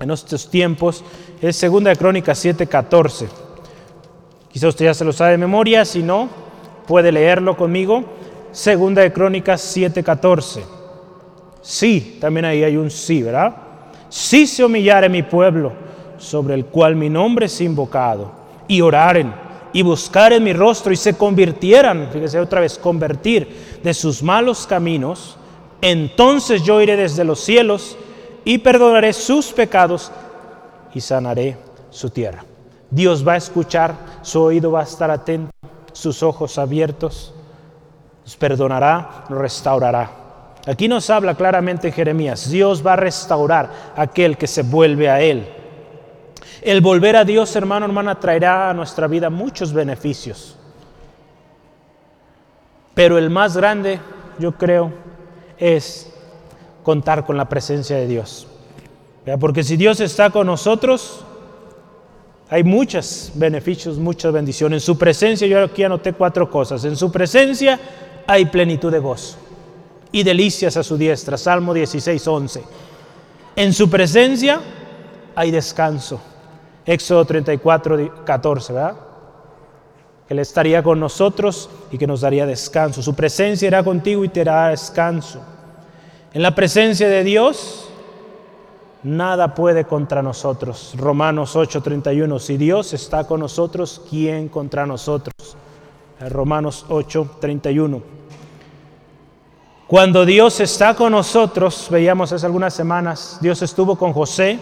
[0.01, 1.05] en estos tiempos,
[1.40, 3.29] es Segunda de Crónicas 7:14.
[4.51, 6.29] Quizá usted ya se lo sabe de memoria, si no,
[6.87, 8.05] puede leerlo conmigo.
[8.53, 10.62] Segunda de Crónicas 7:14.
[11.61, 13.55] Sí, también ahí hay un sí, ¿verdad?
[14.09, 15.73] Si se humillare mi pueblo,
[16.16, 18.33] sobre el cual mi nombre es invocado,
[18.66, 19.33] y oraren
[19.73, 25.38] y buscaren mi rostro y se convirtieran, fíjese otra vez, convertir de sus malos caminos,
[25.81, 27.97] entonces yo iré desde los cielos
[28.45, 30.11] y perdonaré sus pecados
[30.95, 31.57] y sanaré
[31.91, 32.45] su tierra.
[32.91, 35.51] Dios va a escuchar, su oído va a estar atento,
[35.93, 37.35] sus ojos abiertos,
[38.25, 40.11] nos perdonará, nos restaurará.
[40.67, 45.21] Aquí nos habla claramente Jeremías, Dios va a restaurar a aquel que se vuelve a
[45.21, 45.47] Él.
[46.61, 50.57] El volver a Dios, hermano, hermana, traerá a nuestra vida muchos beneficios.
[52.95, 54.01] Pero el más grande,
[54.38, 54.93] yo creo,
[55.59, 56.11] es
[56.83, 58.47] contar con la presencia de Dios.
[59.40, 61.25] Porque si Dios está con nosotros,
[62.49, 64.83] hay muchos beneficios, muchas bendiciones.
[64.83, 66.85] En su presencia, yo aquí anoté cuatro cosas.
[66.85, 67.79] En su presencia
[68.27, 69.37] hay plenitud de gozo
[70.12, 71.37] y delicias a su diestra.
[71.37, 72.62] Salmo 16, 11.
[73.57, 74.61] En su presencia
[75.35, 76.21] hay descanso.
[76.87, 78.97] Éxodo 34, 14, ¿verdad?
[80.29, 83.03] Él estaría con nosotros y que nos daría descanso.
[83.03, 85.41] Su presencia irá contigo y te dará descanso.
[86.35, 87.88] En la presencia de Dios,
[89.03, 90.93] nada puede contra nosotros.
[90.97, 95.57] Romanos 8:31, si Dios está con nosotros, ¿quién contra nosotros?
[96.21, 98.03] Romanos 8:31.
[99.87, 104.59] Cuando Dios está con nosotros, veíamos hace algunas semanas, Dios estuvo con José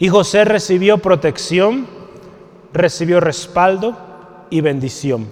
[0.00, 1.86] y José recibió protección,
[2.72, 4.07] recibió respaldo,
[4.50, 5.30] y bendición.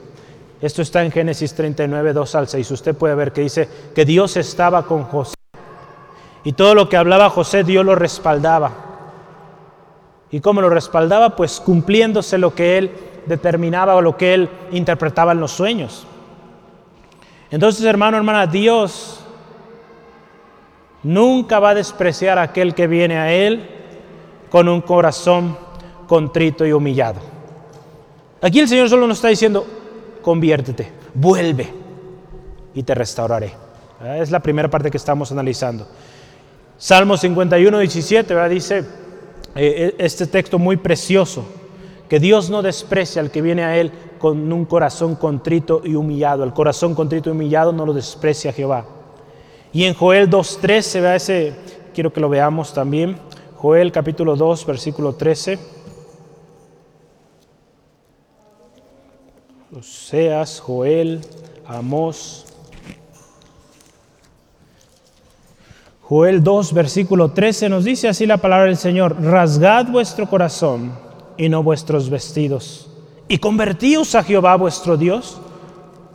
[0.61, 2.71] Esto está en Génesis 39, 2 al 6.
[2.71, 5.35] Usted puede ver que dice que Dios estaba con José.
[6.45, 8.73] Y todo lo que hablaba José, Dios lo respaldaba.
[10.31, 11.37] ¿Y cómo lo respaldaba?
[11.37, 12.91] Pues cumpliéndose lo que él
[13.27, 16.07] determinaba o lo que él interpretaba en los sueños.
[17.51, 19.21] Entonces, hermano, hermana, Dios
[21.03, 23.69] nunca va a despreciar a aquel que viene a Él
[24.51, 25.57] con un corazón
[26.09, 27.36] contrito y humillado.
[28.47, 29.67] Aquí el Señor solo nos está diciendo,
[30.23, 31.69] conviértete, vuelve
[32.75, 33.53] y te restauraré.
[34.01, 35.85] Ah, es la primera parte que estamos analizando.
[36.79, 38.85] Salmo 51, 17 dice eh,
[39.57, 41.45] eh, este texto muy precioso,
[42.09, 46.45] que Dios no desprecia al que viene a Él con un corazón contrito y humillado.
[46.45, 48.85] El corazón contrito y humillado no lo desprecia Jehová.
[49.73, 51.53] Y en Joel 2.13, vea ese,
[51.93, 53.17] quiero que lo veamos también.
[53.57, 55.76] Joel capítulo 2, versículo 13.
[59.79, 61.21] Oseas, Joel,
[61.67, 62.47] Amós.
[66.01, 70.99] Joel 2, versículo 13 nos dice así la palabra del Señor, rasgad vuestro corazón
[71.37, 72.89] y no vuestros vestidos,
[73.29, 75.39] y convertíos a Jehová vuestro Dios,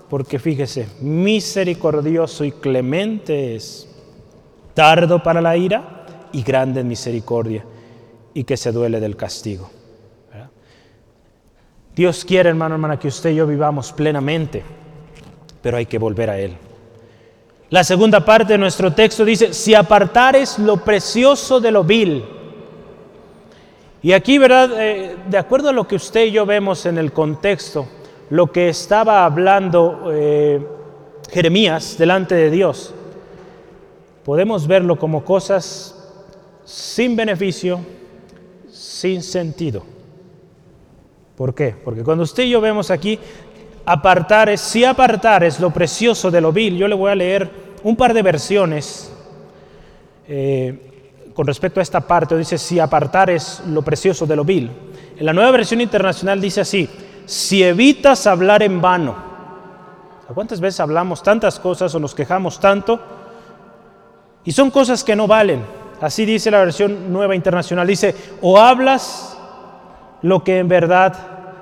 [0.10, 3.88] porque fíjese, misericordioso y clemente es,
[4.74, 7.64] tardo para la ira y grande en misericordia,
[8.34, 9.70] y que se duele del castigo.
[11.96, 14.64] Dios quiere, hermano, hermana, que usted y yo vivamos plenamente,
[15.62, 16.56] pero hay que volver a Él.
[17.70, 22.24] La segunda parte de nuestro texto dice, si apartares lo precioso de lo vil.
[24.02, 24.72] Y aquí, ¿verdad?
[24.78, 27.88] Eh, de acuerdo a lo que usted y yo vemos en el contexto,
[28.30, 30.66] lo que estaba hablando eh,
[31.30, 32.94] Jeremías delante de Dios,
[34.26, 35.98] podemos verlo como cosas
[36.66, 37.80] sin beneficio,
[38.70, 39.84] sin sentido.
[41.42, 41.74] ¿Por qué?
[41.84, 43.18] Porque cuando usted y yo vemos aquí,
[43.84, 47.50] apartar si apartar es lo precioso de lo vil, yo le voy a leer
[47.82, 49.12] un par de versiones
[50.28, 52.38] eh, con respecto a esta parte.
[52.38, 54.70] Dice, si apartar es lo precioso de lo vil.
[55.18, 56.88] En la nueva versión internacional dice así,
[57.26, 59.16] si evitas hablar en vano.
[60.36, 63.00] ¿Cuántas veces hablamos tantas cosas o nos quejamos tanto?
[64.46, 65.64] Y son cosas que no valen.
[66.02, 67.88] Así dice la versión nueva internacional.
[67.88, 69.31] Dice, o hablas
[70.22, 71.14] lo que en verdad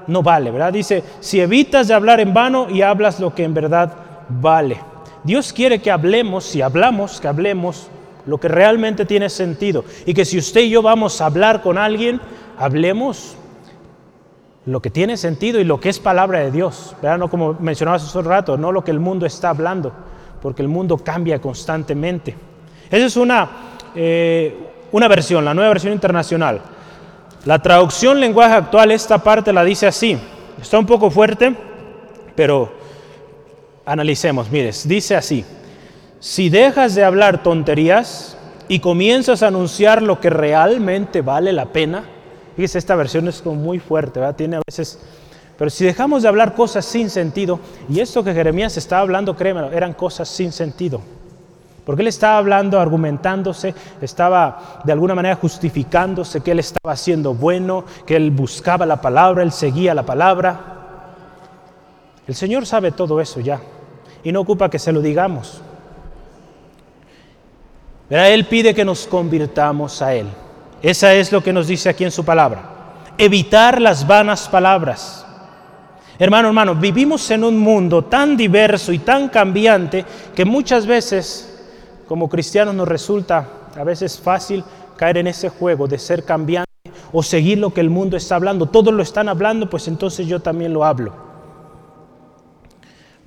[0.07, 0.73] no vale, ¿verdad?
[0.73, 3.93] Dice, si evitas de hablar en vano y hablas lo que en verdad
[4.27, 4.79] vale.
[5.23, 7.89] Dios quiere que hablemos, si hablamos, que hablemos
[8.25, 9.85] lo que realmente tiene sentido.
[10.05, 12.21] Y que si usted y yo vamos a hablar con alguien,
[12.57, 13.35] hablemos
[14.65, 16.95] lo que tiene sentido y lo que es palabra de Dios.
[17.01, 17.17] ¿verdad?
[17.17, 19.91] No como mencionabas hace un rato, no lo que el mundo está hablando,
[20.41, 22.35] porque el mundo cambia constantemente.
[22.89, 23.49] Esa es una,
[23.95, 24.55] eh,
[24.91, 26.61] una versión, la nueva versión internacional.
[27.45, 30.17] La traducción lenguaje actual, esta parte la dice así.
[30.61, 31.55] Está un poco fuerte,
[32.35, 32.71] pero
[33.85, 34.51] analicemos.
[34.51, 35.45] Mires, dice así.
[36.19, 42.03] Si dejas de hablar tonterías y comienzas a anunciar lo que realmente vale la pena,
[42.57, 44.35] fíjese, esta versión es como muy fuerte, ¿verdad?
[44.35, 44.99] Tiene a veces...
[45.57, 49.75] Pero si dejamos de hablar cosas sin sentido, y esto que Jeremías estaba hablando, créeme,
[49.75, 51.01] eran cosas sin sentido.
[51.89, 57.83] Porque él estaba hablando, argumentándose, estaba de alguna manera justificándose que él estaba haciendo bueno,
[58.05, 60.59] que él buscaba la palabra, él seguía la palabra.
[62.27, 63.59] El Señor sabe todo eso ya
[64.23, 65.63] y no ocupa que se lo digamos.
[68.11, 70.27] Él pide que nos convirtamos a Él.
[70.83, 72.69] Esa es lo que nos dice aquí en su palabra.
[73.17, 75.25] Evitar las vanas palabras.
[76.19, 81.48] Hermano, hermano, vivimos en un mundo tan diverso y tan cambiante que muchas veces
[82.09, 84.63] como cristianos nos resulta a veces fácil
[84.97, 86.67] caer en ese juego de ser cambiante
[87.13, 88.65] o seguir lo que el mundo está hablando.
[88.65, 91.13] Todos lo están hablando, pues entonces yo también lo hablo.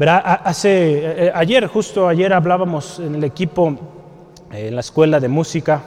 [0.01, 3.77] Hace, eh, eh, ayer, justo ayer hablábamos en el equipo,
[4.51, 5.81] eh, en la escuela de música,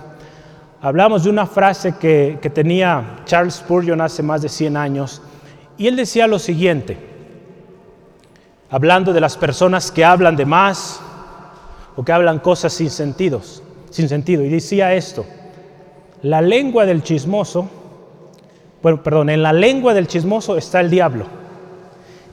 [0.79, 5.21] hablamos de una frase que, que tenía Charles Spurgeon hace más de 100 años,
[5.77, 6.97] y él decía lo siguiente,
[8.69, 11.01] hablando de las personas que hablan de más,
[11.95, 14.43] o que hablan cosas sin sentidos, sin sentido.
[14.43, 15.25] Y decía esto,
[16.21, 17.69] la lengua del chismoso,
[18.81, 21.25] bueno, perdón, en la lengua del chismoso está el diablo.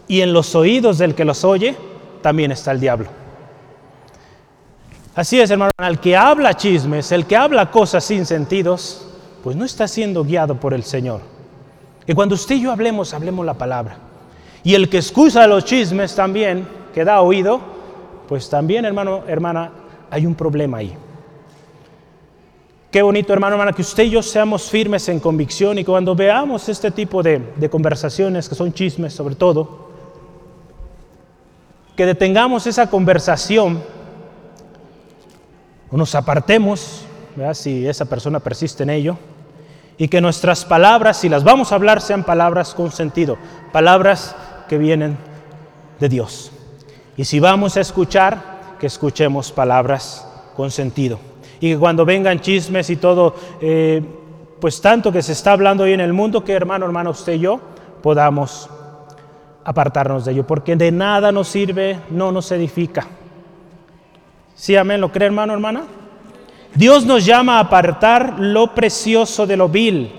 [0.09, 1.77] Y en los oídos del que los oye
[2.21, 3.07] también está el diablo.
[5.15, 9.07] Así es, hermano, al que habla chismes, el que habla cosas sin sentidos,
[9.45, 11.21] pues no está siendo guiado por el Señor.
[12.07, 13.97] Y cuando usted y yo hablemos, hablemos la palabra.
[14.65, 17.61] Y el que escucha los chismes también, que da oído,
[18.33, 19.71] pues también, hermano, hermana,
[20.11, 20.97] hay un problema ahí.
[22.91, 26.67] Qué bonito, hermano, hermana, que usted y yo seamos firmes en convicción y cuando veamos
[26.71, 29.91] este tipo de, conversaciones, que son chismes sobre todo,
[31.95, 33.83] que detengamos esa conversación
[35.91, 37.05] o nos apartemos,
[37.53, 39.19] si esa persona persiste en ello,
[39.99, 43.37] y que nuestras palabras, si las vamos a hablar, sean palabras con sentido,
[43.73, 44.35] palabras
[44.71, 45.19] que vienen
[46.01, 46.52] de Dios.
[47.17, 51.19] Y si vamos a escuchar, que escuchemos palabras con sentido.
[51.61, 54.03] Y que cuando vengan chismes y todo, eh,
[54.61, 57.41] pues tanto que se está hablando hoy en el mundo, que hermano, hermano, usted y
[57.41, 57.61] yo
[58.03, 58.69] podamos
[59.65, 63.07] apartarnos de ello, porque de nada nos sirve, no nos edifica.
[64.55, 65.01] ¿Sí, amén?
[65.01, 65.85] ¿Lo cree, hermano, hermana?
[66.75, 70.11] Dios nos llama a apartar lo precioso de lo vil,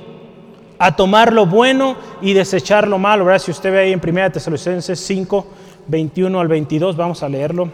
[0.78, 3.26] a tomar lo bueno y desechar lo malo.
[3.26, 3.40] ¿verdad?
[3.40, 5.48] Si usted ve ahí en 1 Tesalonicenses 5,
[5.88, 7.70] 21 al 22, vamos a leerlo.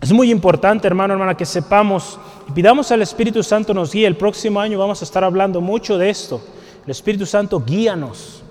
[0.00, 4.06] Es muy importante, hermano, hermana, que sepamos y pidamos al Espíritu Santo nos guíe.
[4.06, 6.42] El próximo año vamos a estar hablando mucho de esto.
[6.84, 8.42] El Espíritu Santo guíanos.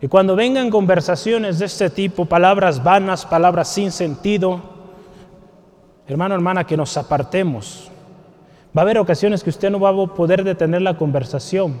[0.00, 4.62] Y cuando vengan conversaciones de este tipo, palabras vanas, palabras sin sentido,
[6.08, 7.90] hermano, hermana, que nos apartemos.
[8.76, 11.78] Va a haber ocasiones que usted no va a poder detener la conversación,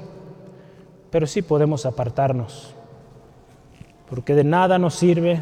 [1.10, 2.74] pero sí podemos apartarnos
[4.10, 5.40] porque de nada nos sirve,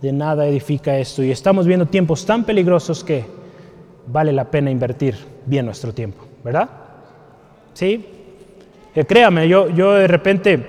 [0.00, 1.22] de nada edifica esto.
[1.22, 3.26] Y estamos viendo tiempos tan peligrosos que
[4.06, 6.68] vale la pena invertir bien nuestro tiempo, ¿verdad?
[7.74, 8.04] ¿Sí?
[8.94, 10.66] Eh, créame, yo, yo de repente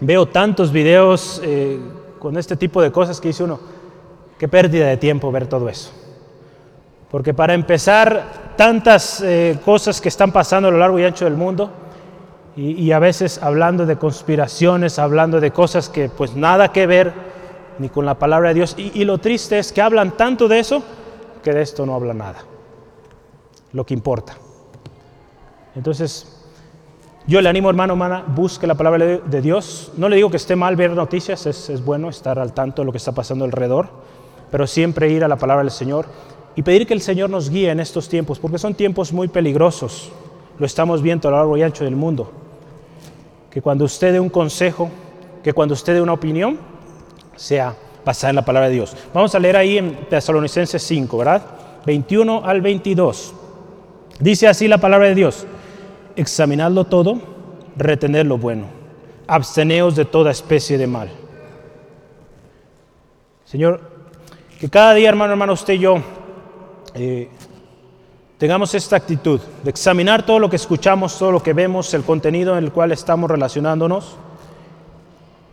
[0.00, 1.78] veo tantos videos eh,
[2.18, 3.60] con este tipo de cosas que dice uno,
[4.38, 5.92] qué pérdida de tiempo ver todo eso.
[7.10, 11.36] Porque para empezar, tantas eh, cosas que están pasando a lo largo y ancho del
[11.36, 11.70] mundo,
[12.60, 17.12] y, a veces hablando de conspiraciones, hablando de cosas que pues nada que ver
[17.78, 18.74] ni con la palabra de Dios.
[18.76, 20.82] Y, lo triste es que hablan tanto de eso
[21.40, 22.40] que de esto no habla nada.
[23.72, 24.36] Lo que importa.
[25.76, 26.36] Entonces,
[27.28, 29.92] yo le animo, hermano, hermana, busque la palabra de Dios.
[29.96, 32.86] No le digo que esté mal ver noticias, es, es, bueno estar al tanto de
[32.86, 33.88] lo que está pasando alrededor,
[34.50, 36.06] pero siempre ir a la palabra del Señor
[36.56, 40.10] y pedir que el Señor nos guíe en estos tiempos, porque son tiempos muy peligrosos.
[40.58, 42.32] Lo estamos viendo a lo largo y ancho del mundo.
[43.50, 44.90] Que cuando usted dé un consejo,
[45.42, 46.58] que cuando usted dé una opinión,
[47.36, 48.96] sea basada en la palabra de Dios.
[49.12, 51.42] Vamos a leer ahí en Tesalonicenses 5, ¿verdad?
[51.86, 53.34] 21 al 22.
[54.20, 55.46] Dice así la palabra de Dios,
[56.16, 57.20] examinadlo todo,
[57.76, 58.66] retened lo bueno,
[59.26, 61.10] absteneos de toda especie de mal.
[63.44, 63.80] Señor,
[64.60, 66.02] que cada día, hermano, hermano, usted y yo
[66.94, 67.28] eh,
[68.38, 72.56] tengamos esta actitud de examinar todo lo que escuchamos, todo lo que vemos, el contenido
[72.56, 74.16] en el cual estamos relacionándonos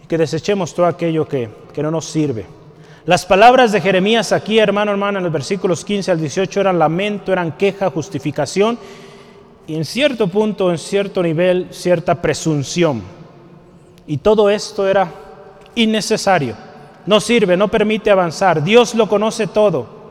[0.03, 2.45] y que desechemos todo aquello que, que no nos sirve.
[3.05, 7.31] Las palabras de Jeremías aquí, hermano, hermana, en los versículos 15 al 18 eran lamento,
[7.31, 8.77] eran queja, justificación
[9.67, 13.01] y en cierto punto, en cierto nivel, cierta presunción.
[14.07, 15.11] Y todo esto era
[15.73, 16.55] innecesario.
[17.05, 18.63] No sirve, no permite avanzar.
[18.63, 20.04] Dios lo conoce todo.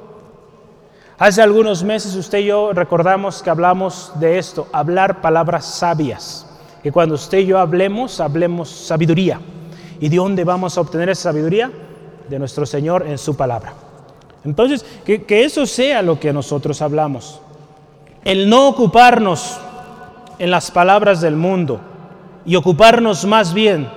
[1.16, 6.44] Hace algunos meses usted y yo recordamos que hablamos de esto, hablar palabras sabias.
[6.82, 9.40] Que cuando usted y yo hablemos, hablemos sabiduría.
[10.00, 11.70] ¿Y de dónde vamos a obtener esa sabiduría?
[12.28, 13.74] De nuestro Señor en su palabra.
[14.44, 17.40] Entonces, que, que eso sea lo que nosotros hablamos.
[18.24, 19.58] El no ocuparnos
[20.40, 21.80] en las palabras del mundo
[22.44, 23.88] y ocuparnos más bien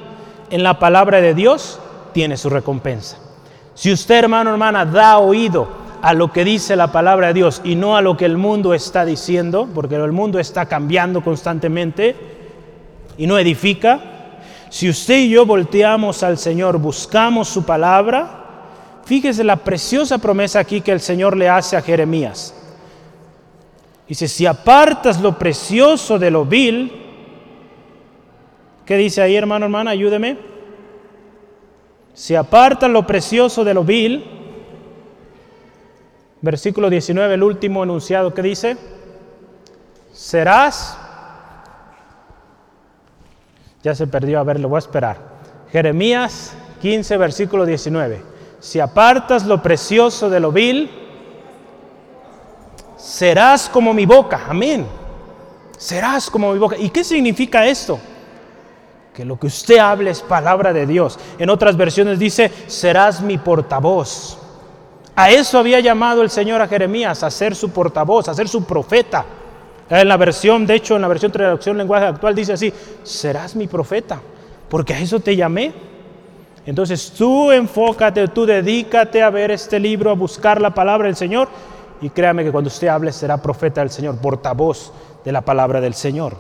[0.52, 1.80] en la palabra de Dios
[2.14, 3.18] tiene su recompensa.
[3.74, 7.76] Si usted, hermano, hermana, da oído a lo que dice la palabra de Dios y
[7.76, 12.16] no a lo que el mundo está diciendo, porque el mundo está cambiando constantemente
[13.18, 14.00] y no edifica,
[14.70, 18.44] si usted y yo volteamos al Señor, buscamos su palabra,
[19.06, 22.54] fíjese la preciosa promesa aquí que el Señor le hace a Jeremías.
[24.08, 26.92] Dice, si apartas lo precioso de lo vil,
[28.86, 29.92] ¿qué dice ahí hermano, hermana?
[29.92, 30.38] Ayúdeme.
[32.14, 34.37] Si apartas lo precioso de lo vil,
[36.42, 38.78] versículo 19, el último enunciado que dice,
[40.14, 40.98] serás
[43.88, 45.18] ya se perdió, a ver, lo voy a esperar.
[45.72, 48.22] Jeremías 15, versículo 19.
[48.60, 50.90] Si apartas lo precioso de lo vil,
[52.98, 54.46] serás como mi boca.
[54.50, 54.86] Amén.
[55.78, 56.76] Serás como mi boca.
[56.78, 58.00] ¿Y qué significa esto?
[59.14, 61.20] Que lo que usted hable es palabra de Dios.
[61.38, 64.38] En otras versiones dice, serás mi portavoz.
[65.18, 68.64] A eso había llamado el Señor a Jeremías, a ser su portavoz, a ser su
[68.66, 69.26] profeta.
[69.90, 73.66] En la versión, de hecho, en la versión traducción lenguaje actual dice así, serás mi
[73.66, 74.22] profeta,
[74.70, 75.74] porque a eso te llamé.
[76.68, 81.48] Entonces tú enfócate, tú dedícate a ver este libro, a buscar la palabra del Señor,
[82.00, 84.94] y créame que cuando usted hable será profeta del Señor, portavoz
[85.26, 86.38] de la palabra del Señor.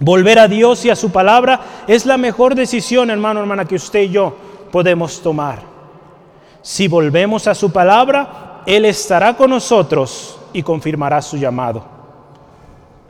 [0.00, 4.00] Volver a Dios y a su palabra es la mejor decisión, hermano, hermana, que usted
[4.00, 4.36] y yo
[4.70, 5.75] podemos tomar.
[6.66, 11.96] Si volvemos a su palabra, Él estará con nosotros y confirmará su llamado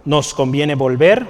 [0.06, 1.26] nos conviene volver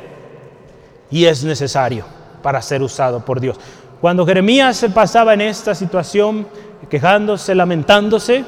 [1.10, 2.04] y es necesario
[2.42, 3.58] para ser usado por Dios.
[4.00, 6.46] Cuando Jeremías se pasaba en esta situación,
[6.88, 8.44] quejándose, lamentándose,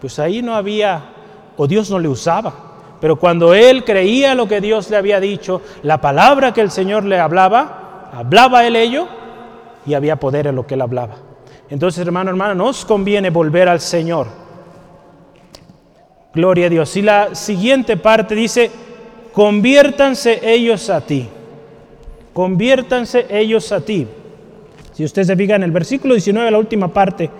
[0.00, 1.02] pues ahí no había,
[1.56, 2.52] o Dios no le usaba.
[3.00, 7.04] Pero cuando él creía lo que Dios le había dicho, la palabra que el Señor
[7.04, 9.08] le hablaba, hablaba él ello
[9.86, 11.16] y había poder en lo que él hablaba.
[11.68, 14.28] Entonces, hermano, hermano, nos conviene volver al Señor.
[16.32, 16.96] Gloria a Dios.
[16.96, 18.70] Y la siguiente parte dice,
[19.32, 21.28] conviértanse ellos a ti.
[22.32, 24.06] Conviértanse ellos a ti.
[24.92, 27.30] Si usted se fija en el versículo 19, la última parte,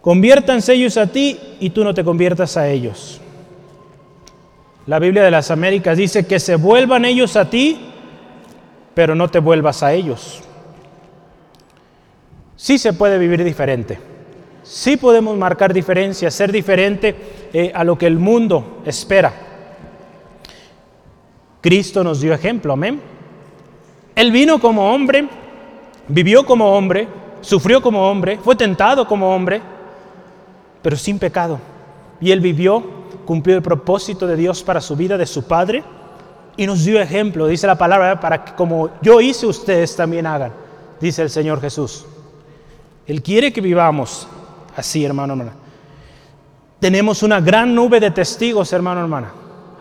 [0.00, 3.20] conviértanse ellos a ti y tú no te conviertas a ellos.
[4.86, 7.78] La Biblia de las Américas dice que se vuelvan ellos a ti,
[8.94, 10.42] pero no te vuelvas a ellos.
[12.56, 13.98] Sí se puede vivir diferente.
[14.62, 17.14] Sí podemos marcar diferencia, ser diferente
[17.52, 19.32] eh, a lo que el mundo espera.
[21.60, 23.00] Cristo nos dio ejemplo, amén.
[24.14, 25.28] Él vino como hombre,
[26.08, 27.06] vivió como hombre,
[27.42, 29.60] sufrió como hombre, fue tentado como hombre,
[30.82, 31.60] pero sin pecado.
[32.20, 32.82] Y él vivió,
[33.24, 35.84] cumplió el propósito de Dios para su vida, de su Padre,
[36.56, 40.52] y nos dio ejemplo, dice la palabra, para que como yo hice, ustedes también hagan,
[40.98, 42.06] dice el Señor Jesús.
[43.06, 44.26] Él quiere que vivamos
[44.76, 45.52] así, hermano, hermana.
[46.80, 49.32] Tenemos una gran nube de testigos, hermano, hermana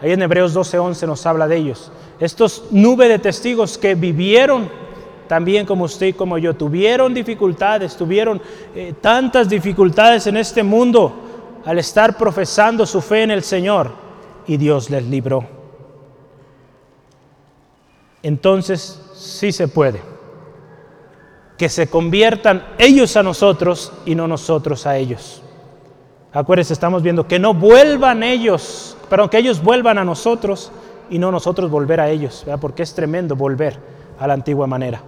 [0.02, 1.92] Ahí en Hebreos 12:11 nos habla de ellos.
[2.20, 4.70] Estos nube de testigos que vivieron
[5.28, 8.40] también como usted y como yo, tuvieron dificultades, tuvieron
[8.76, 11.14] eh, tantas dificultades en este mundo
[11.66, 13.92] al estar profesando su fe en el Señor
[14.46, 15.44] y Dios les libró.
[18.22, 20.00] Entonces, sí se puede.
[21.58, 25.42] Que se conviertan ellos a nosotros y no nosotros a ellos.
[26.34, 30.72] Acuérdense, estamos viendo que no vuelvan ellos, pero que ellos vuelvan a nosotros
[31.10, 33.80] y no nosotros volver a ellos, porque es tremendo volver
[34.20, 35.02] a la antigua manera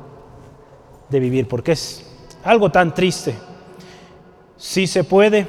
[1.10, 2.06] de vivir, porque es
[2.44, 3.36] algo tan triste.
[4.56, 5.46] Si se puede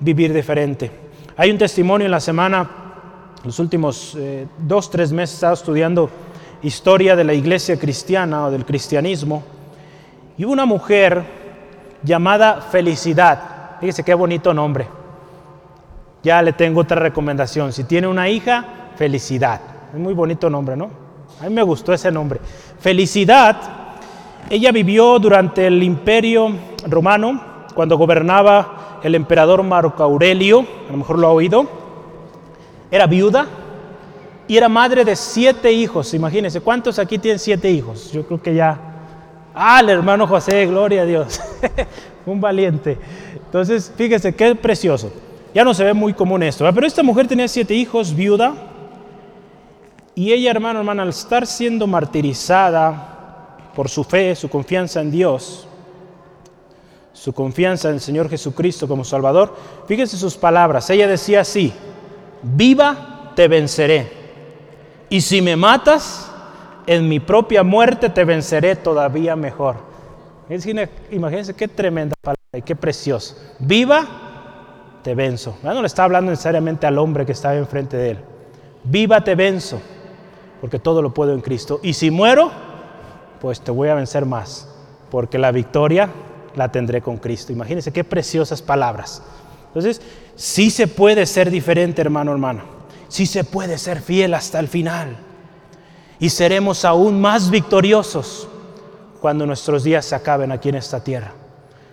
[0.00, 0.90] vivir diferente.
[1.36, 2.68] Hay un testimonio en la semana,
[3.44, 6.10] los últimos eh, dos, tres meses he estado estudiando
[6.62, 9.42] historia de la iglesia cristiana o del cristianismo,
[10.40, 11.22] y una mujer
[12.02, 13.76] llamada Felicidad.
[13.78, 14.88] Fíjese qué bonito nombre.
[16.22, 17.74] Ya le tengo otra recomendación.
[17.74, 18.64] Si tiene una hija,
[18.96, 19.60] Felicidad.
[19.92, 20.88] Es muy bonito nombre, ¿no?
[21.42, 22.40] A mí me gustó ese nombre.
[22.78, 23.58] Felicidad,
[24.48, 26.50] ella vivió durante el imperio
[26.88, 31.68] romano, cuando gobernaba el emperador Marco Aurelio, a lo mejor lo ha oído.
[32.90, 33.46] Era viuda
[34.48, 36.14] y era madre de siete hijos.
[36.14, 38.10] Imagínense, ¿cuántos aquí tienen siete hijos?
[38.10, 38.86] Yo creo que ya.
[39.62, 41.38] Ah, el hermano José, gloria a Dios.
[42.24, 42.96] Un valiente.
[43.34, 45.12] Entonces, fíjese qué precioso.
[45.52, 48.54] Ya no se ve muy común esto, pero esta mujer tenía siete hijos, viuda,
[50.14, 55.68] y ella, hermano, hermana, al estar siendo martirizada por su fe, su confianza en Dios,
[57.12, 59.54] su confianza en el Señor Jesucristo como Salvador,
[59.86, 60.88] fíjense sus palabras.
[60.88, 61.70] Ella decía así,
[62.42, 64.10] viva te venceré.
[65.10, 66.29] Y si me matas,
[66.90, 69.76] en mi propia muerte te venceré todavía mejor.
[71.12, 73.36] Imagínense qué tremenda palabra y qué precioso.
[73.60, 75.56] Viva, te venzo.
[75.62, 78.18] no le está hablando necesariamente al hombre que estaba enfrente de él.
[78.82, 79.80] Viva, te venzo
[80.60, 81.78] porque todo lo puedo en Cristo.
[81.80, 82.50] Y si muero,
[83.40, 84.68] pues te voy a vencer más,
[85.12, 86.10] porque la victoria
[86.56, 87.52] la tendré con Cristo.
[87.52, 89.22] Imagínense qué preciosas palabras.
[89.68, 90.02] Entonces,
[90.34, 92.62] sí se puede ser diferente, hermano, hermano.
[93.06, 95.29] Sí se puede ser fiel hasta el final.
[96.20, 98.46] Y seremos aún más victoriosos
[99.20, 101.32] cuando nuestros días se acaben aquí en esta tierra.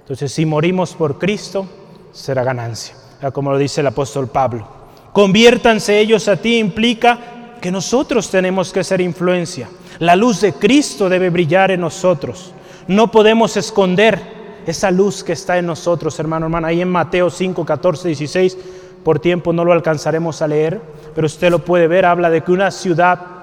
[0.02, 1.66] Entonces, si morimos por Cristo,
[2.12, 2.96] será ganancia.
[3.34, 4.68] Como lo dice el apóstol Pablo.
[5.12, 7.18] Conviértanse ellos a ti implica
[7.60, 9.70] que nosotros tenemos que ser influencia.
[10.00, 12.54] La luz de Cristo debe brillar en nosotros.
[12.88, 14.22] No podemos esconder
[14.68, 16.68] esa luz que está en nosotros, hermano, hermana.
[16.68, 18.58] Ahí en Mateo 5, 14, 16,
[19.04, 20.80] por tiempo no lo alcanzaremos a leer,
[21.16, 22.06] pero usted lo puede ver.
[22.06, 23.37] Habla de que una ciudad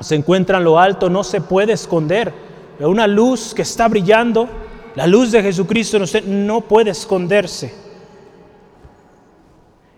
[0.00, 2.32] se encuentra en lo alto, no se puede esconder.
[2.80, 4.48] Una luz que está brillando,
[4.94, 7.74] la luz de Jesucristo en usted no puede esconderse.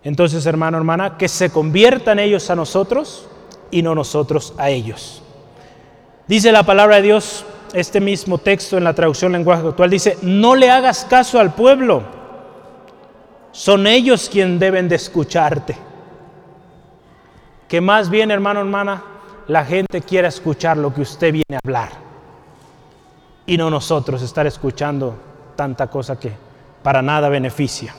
[0.03, 3.29] Entonces, hermano, hermana, que se conviertan ellos a nosotros
[3.71, 5.23] y no nosotros a ellos.
[6.27, 7.45] Dice la palabra de Dios,
[7.75, 12.03] este mismo texto en la traducción lenguaje actual, dice, no le hagas caso al pueblo,
[13.53, 15.77] son ellos quienes deben de escucharte.
[17.69, 19.03] Que más bien, hermano, hermana,
[19.51, 21.89] la gente quiera escuchar lo que usted viene a hablar
[23.47, 25.13] y no nosotros estar escuchando
[25.57, 26.33] tanta cosa que
[26.85, 27.93] para nada beneficia.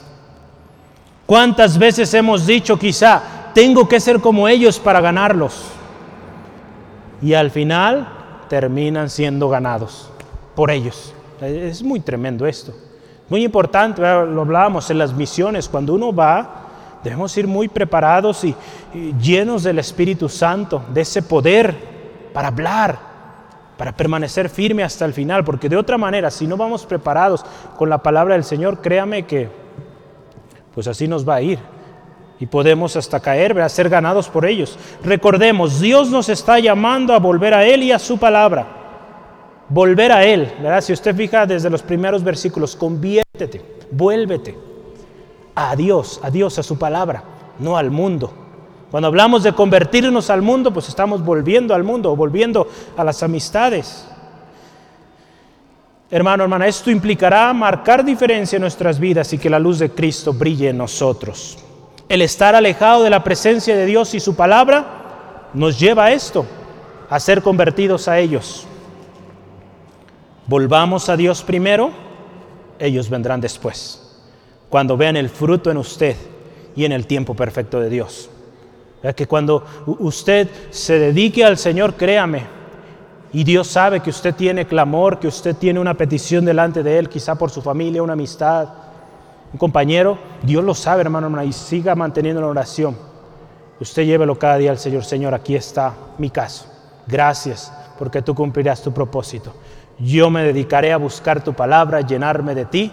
[1.25, 3.21] ¿Cuántas veces hemos dicho quizá,
[3.53, 5.65] tengo que ser como ellos para ganarlos.
[7.21, 8.07] Y al final
[8.47, 10.09] terminan siendo ganados
[10.55, 11.13] por ellos.
[11.41, 12.73] Es muy tremendo esto.
[13.27, 16.60] Muy importante, lo hablábamos en las misiones, cuando uno va,
[17.03, 18.55] debemos ir muy preparados y,
[19.21, 21.75] llenos del Espíritu Santo, de ese poder
[22.33, 22.99] para hablar,
[23.77, 27.45] para permanecer firme hasta el final, porque de otra manera, si no vamos preparados
[27.77, 29.49] con la palabra del Señor, créame que
[30.73, 31.59] pues así nos va a ir
[32.39, 34.77] y podemos hasta caer, a ser ganados por ellos.
[35.03, 38.67] Recordemos, Dios nos está llamando a volver a Él y a su palabra.
[39.69, 40.81] Volver a Él, ¿verdad?
[40.81, 44.70] Si usted fija desde los primeros versículos, conviértete, vuélvete
[45.55, 47.23] a Dios, a Dios, a su palabra,
[47.59, 48.31] no al mundo.
[48.91, 54.05] Cuando hablamos de convertirnos al mundo, pues estamos volviendo al mundo, volviendo a las amistades.
[56.09, 60.33] Hermano, hermana, esto implicará marcar diferencia en nuestras vidas y que la luz de Cristo
[60.33, 61.57] brille en nosotros.
[62.09, 66.45] El estar alejado de la presencia de Dios y su palabra nos lleva a esto,
[67.09, 68.67] a ser convertidos a ellos.
[70.47, 71.91] Volvamos a Dios primero,
[72.77, 74.10] ellos vendrán después,
[74.71, 76.15] cuando vean el fruto en usted
[76.75, 78.29] y en el tiempo perfecto de Dios.
[79.15, 79.65] que cuando
[79.99, 82.45] usted se dedique al Señor, créame,
[83.33, 87.09] y Dios sabe que usted tiene clamor, que usted tiene una petición delante de Él,
[87.09, 88.69] quizá por su familia, una amistad,
[89.51, 92.95] un compañero, Dios lo sabe, hermano, y siga manteniendo la oración.
[93.81, 95.03] Usted llévelo cada día al Señor.
[95.03, 96.65] Señor, aquí está mi caso.
[97.07, 99.53] Gracias porque tú cumplirás tu propósito.
[99.99, 102.91] Yo me dedicaré a buscar tu palabra, llenarme de ti,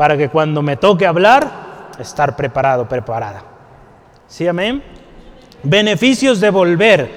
[0.00, 3.42] para que cuando me toque hablar, estar preparado, preparada.
[4.26, 4.82] ¿Sí, amén?
[5.62, 7.10] Beneficios de volver.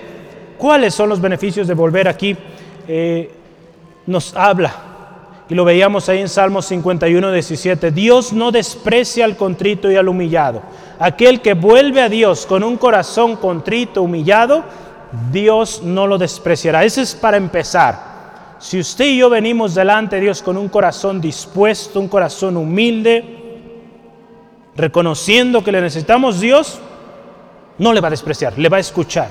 [0.58, 2.36] ¿Cuáles son los beneficios de volver aquí?
[2.86, 3.32] Eh,
[4.06, 4.74] nos habla
[5.48, 7.92] y lo veíamos ahí en Salmos 51, 17.
[7.92, 10.62] Dios no desprecia al contrito y al humillado.
[11.00, 14.66] Aquel que vuelve a Dios con un corazón contrito, humillado,
[15.32, 16.84] Dios no lo despreciará.
[16.84, 18.13] Ese es para empezar.
[18.64, 23.26] Si usted y yo venimos delante de Dios con un corazón dispuesto, un corazón humilde,
[24.74, 26.80] reconociendo que le necesitamos Dios,
[27.78, 29.28] no le va a despreciar, le va a escuchar.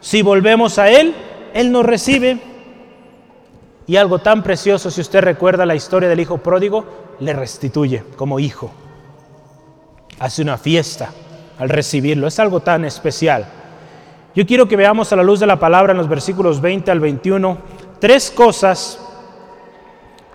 [0.00, 1.14] Si volvemos a Él,
[1.54, 2.40] Él nos recibe
[3.86, 8.40] y algo tan precioso, si usted recuerda la historia del hijo pródigo, le restituye como
[8.40, 8.72] hijo.
[10.18, 11.12] Hace una fiesta
[11.60, 12.26] al recibirlo.
[12.26, 13.46] Es algo tan especial.
[14.34, 16.98] Yo quiero que veamos a la luz de la palabra en los versículos 20 al
[16.98, 18.98] 21 tres cosas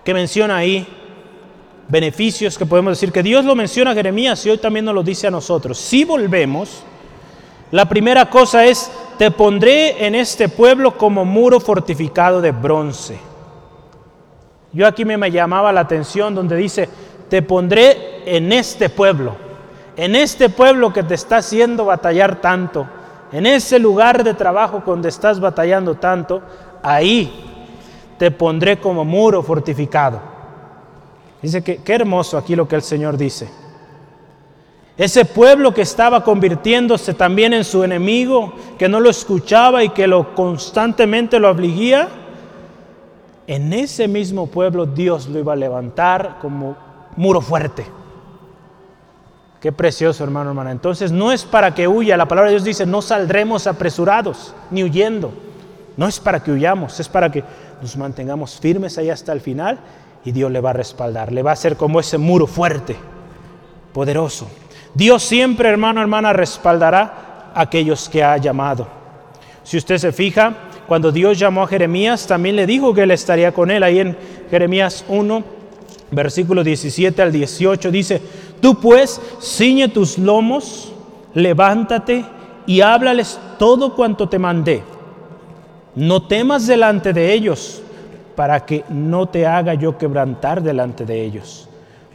[0.02, 0.88] que menciona ahí,
[1.86, 5.02] beneficios que podemos decir que Dios lo menciona a Jeremías y hoy también nos lo
[5.02, 5.76] dice a nosotros.
[5.76, 6.82] Si volvemos,
[7.70, 13.18] la primera cosa es, te pondré en este pueblo como muro fortificado de bronce.
[14.72, 16.88] Yo aquí me llamaba la atención donde dice,
[17.28, 19.36] te pondré en este pueblo,
[19.94, 22.86] en este pueblo que te está haciendo batallar tanto,
[23.30, 26.40] en ese lugar de trabajo donde estás batallando tanto,
[26.82, 27.47] ahí
[28.18, 30.20] te pondré como muro fortificado.
[31.40, 33.48] Dice que qué hermoso aquí lo que el Señor dice.
[34.96, 40.08] Ese pueblo que estaba convirtiéndose también en su enemigo, que no lo escuchaba y que
[40.08, 42.08] lo constantemente lo afligía,
[43.46, 46.76] en ese mismo pueblo Dios lo iba a levantar como
[47.16, 47.86] muro fuerte.
[49.60, 50.72] Qué precioso, hermano, hermana.
[50.72, 52.16] Entonces no es para que huya.
[52.16, 55.32] La palabra de Dios dice, no saldremos apresurados ni huyendo.
[55.96, 57.42] No es para que huyamos, es para que
[57.80, 59.78] nos mantengamos firmes ahí hasta el final
[60.24, 61.32] y Dios le va a respaldar.
[61.32, 62.96] Le va a hacer como ese muro fuerte,
[63.92, 64.48] poderoso.
[64.94, 68.86] Dios siempre, hermano, hermana, respaldará a aquellos que ha llamado.
[69.62, 70.54] Si usted se fija,
[70.86, 73.82] cuando Dios llamó a Jeremías, también le dijo que Él estaría con él.
[73.82, 74.16] Ahí en
[74.50, 75.44] Jeremías 1,
[76.10, 78.22] versículo 17 al 18, dice,
[78.60, 80.92] tú pues ciñe tus lomos,
[81.34, 82.24] levántate
[82.66, 84.82] y háblales todo cuanto te mandé.
[85.94, 87.82] No temas delante de ellos,
[88.38, 91.68] para que no te haga yo quebrantar delante de ellos.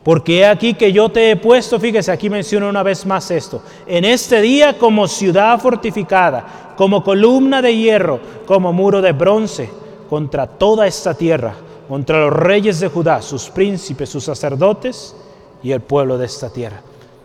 [0.04, 3.62] Porque he aquí que yo te he puesto, fíjese, aquí menciona una vez más esto,
[3.86, 9.70] en este día como ciudad fortificada, como columna de hierro, como muro de bronce,
[10.10, 11.56] contra toda esta tierra,
[11.88, 15.16] contra los reyes de Judá, sus príncipes, sus sacerdotes
[15.62, 16.82] y el pueblo de esta tierra.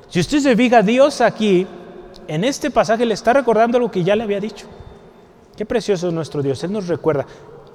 [0.09, 1.66] Si usted se fija, Dios aquí,
[2.26, 4.66] en este pasaje le está recordando lo que ya le había dicho.
[5.59, 7.26] Qué precioso es nuestro Dios, Él nos recuerda,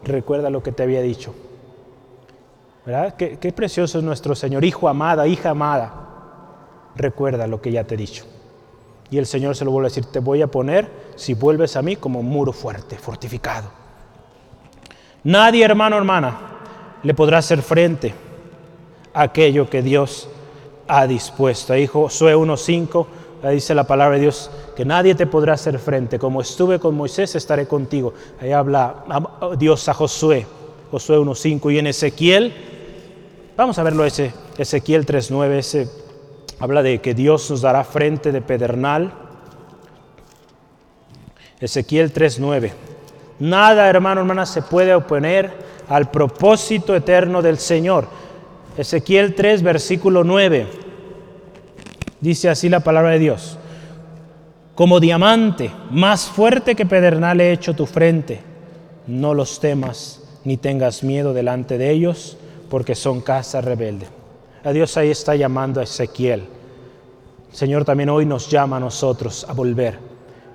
[0.05, 1.35] recuerda lo que te había dicho.
[2.85, 3.15] ¿Verdad?
[3.17, 5.93] Qué, precioso es nuestro Señor, hijo amada, hija amada.
[6.95, 8.23] Recuerda lo que ya te he dicho.
[9.11, 11.81] Y el Señor se lo vuelve a decir, te voy a poner, si vuelves a
[11.81, 13.69] mí, como muro fuerte, fortificado.
[15.25, 16.37] Nadie, hermano, hermana,
[17.03, 18.13] le podrá hacer frente
[19.13, 20.29] a aquello que Dios
[20.87, 21.73] ha dispuesto.
[21.73, 23.07] Ahí Josué 1.5,
[23.49, 26.17] dice la palabra de Dios, que nadie te podrá hacer frente.
[26.19, 28.13] Como estuve con Moisés, estaré contigo.
[28.41, 29.03] Ahí habla
[29.57, 30.45] Dios a Josué,
[30.91, 32.53] Josué 1.5 y en Ezequiel
[33.55, 35.87] Vamos a verlo ese, Ezequiel 3.9, ese
[36.59, 39.13] habla de que Dios nos dará frente de pedernal.
[41.59, 42.71] Ezequiel 3.9.
[43.37, 45.53] Nada, hermano, hermana, se puede oponer
[45.87, 48.07] al propósito eterno del Señor.
[48.75, 50.67] Ezequiel 3, versículo 9.
[52.23, 53.57] Dice así la palabra de Dios.
[54.75, 58.39] Como diamante, más fuerte que pedernal he hecho tu frente.
[59.07, 62.37] No los temas ni tengas miedo delante de ellos
[62.69, 64.07] porque son casa rebelde.
[64.63, 66.45] A Dios ahí está llamando a Ezequiel.
[67.51, 69.99] El Señor también hoy nos llama a nosotros a volver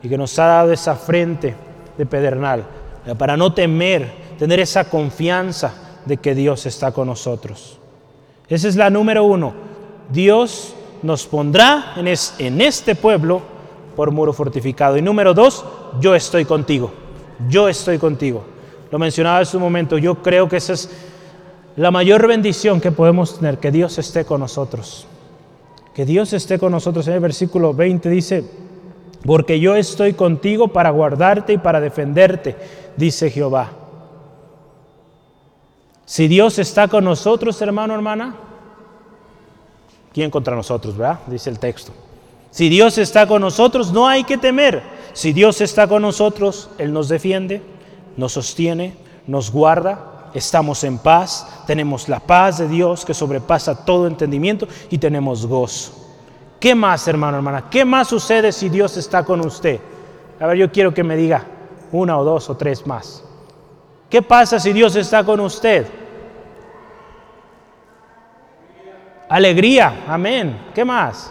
[0.03, 1.55] y que nos ha dado esa frente
[1.99, 2.65] de pedernal
[3.05, 5.75] eh, para no temer, tener esa confianza
[6.07, 7.79] de que Dios está con nosotros.
[8.49, 9.53] Esa es la número uno.
[10.11, 13.43] Dios nos pondrá en, este pueblo
[13.97, 14.97] por muro fortificado.
[14.97, 15.65] Y número dos,
[16.01, 16.93] yo estoy contigo.
[17.49, 18.45] Yo estoy contigo.
[18.91, 20.91] Lo mencionaba en su momento, yo creo que esa es
[21.77, 25.07] la mayor bendición que podemos tener, que Dios esté con nosotros.
[25.95, 27.07] Que Dios esté con nosotros.
[27.09, 28.45] En el versículo 20 dice,
[29.25, 32.57] porque yo estoy contigo para guardarte y para defenderte,
[32.97, 33.73] dice Jehová.
[36.05, 38.35] Si Dios está con nosotros, hermano, hermana,
[40.19, 41.21] ¿quién contra nosotros, verdad?
[41.29, 41.93] Dice el texto.
[42.51, 44.83] Si Dios está con nosotros, no hay que temer.
[45.13, 47.63] Si Dios está con nosotros, Él nos defiende,
[48.17, 48.97] nos sostiene,
[49.29, 54.99] nos guarda, estamos en paz, tenemos la paz de Dios que sobrepasa todo entendimiento y
[54.99, 55.93] tenemos gozo.
[56.59, 57.71] ¿Qué más, hermano, hermana?
[57.71, 59.79] ¿Qué más sucede si Dios está con usted?
[60.41, 61.45] A ver, yo quiero que me diga
[61.93, 63.23] una o dos o tres más.
[64.11, 65.87] ¿Qué pasa si Dios está con usted?
[69.29, 70.71] Alegría, amén.
[70.75, 71.31] ¿Qué más?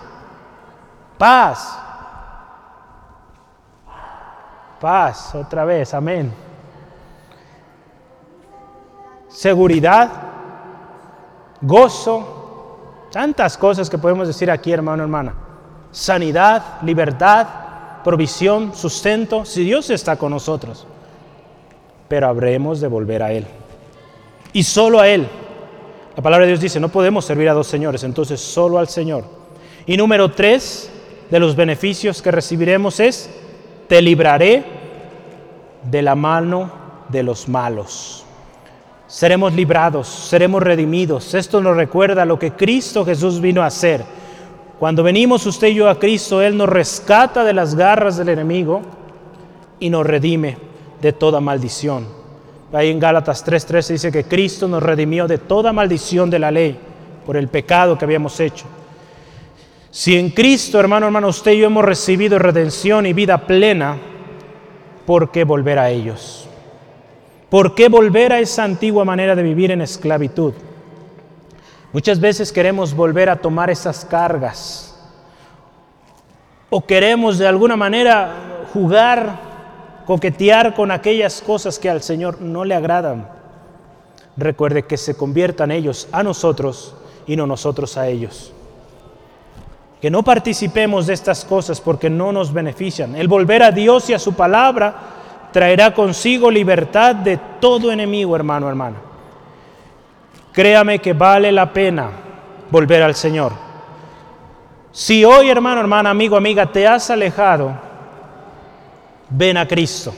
[1.17, 1.79] Paz.
[4.79, 6.31] Paz, otra vez, amén.
[9.27, 10.09] Seguridad,
[11.61, 15.33] gozo, tantas cosas que podemos decir aquí, hermano, hermana.
[15.91, 17.47] Sanidad, libertad,
[18.03, 20.85] provisión, sustento, si Dios está con nosotros.
[22.07, 23.47] Pero habremos de volver a Él.
[24.53, 25.27] Y solo a Él.
[26.17, 29.23] La palabra de Dios dice, no podemos servir a dos señores, entonces solo al Señor.
[29.85, 30.89] Y número tres
[31.29, 33.29] de los beneficios que recibiremos es,
[33.87, 34.63] te libraré
[35.83, 36.71] de la mano
[37.09, 38.25] de los malos.
[39.05, 41.35] Seremos librados, seremos redimidos.
[41.35, 44.03] Esto nos recuerda lo que Cristo Jesús vino a hacer.
[44.79, 48.81] Cuando venimos usted y yo a Cristo, Él nos rescata de las garras del enemigo
[49.79, 50.57] y nos redime
[50.99, 52.16] de toda maldición.
[52.73, 56.77] Ahí en Gálatas 3:13 dice que Cristo nos redimió de toda maldición de la ley
[57.25, 58.65] por el pecado que habíamos hecho.
[59.89, 63.97] Si en Cristo, hermano, hermano, usted y yo hemos recibido redención y vida plena,
[65.05, 66.47] ¿por qué volver a ellos?
[67.49, 70.53] ¿Por qué volver a esa antigua manera de vivir en esclavitud?
[71.93, 74.87] Muchas veces queremos volver a tomar esas cargas
[76.69, 79.46] o queremos de alguna manera jugar
[80.07, 83.27] coquetear con aquellas cosas que al Señor no le agradan.
[84.37, 86.95] Recuerde que se conviertan ellos a nosotros
[87.27, 88.53] y no nosotros a ellos.
[90.01, 93.17] Que no participemos de estas cosas porque no nos benefician.
[93.17, 94.95] El volver a Dios y a su palabra
[95.51, 98.97] traerá consigo libertad de todo enemigo, hermano, hermana.
[100.53, 102.11] Créame que vale la pena
[102.71, 103.51] volver al Señor.
[104.93, 107.86] Si hoy, hermano, hermana, amigo, amiga, te has alejado,
[109.29, 110.13] ven a Cristo.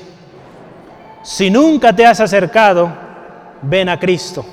[1.23, 2.91] Si nunca te has acercado,
[3.61, 4.45] ven a Cristo.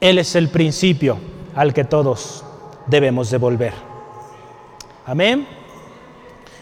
[0.00, 1.18] Él es el principio
[1.54, 2.44] al que todos
[2.86, 3.72] debemos devolver.
[5.06, 5.46] Amén.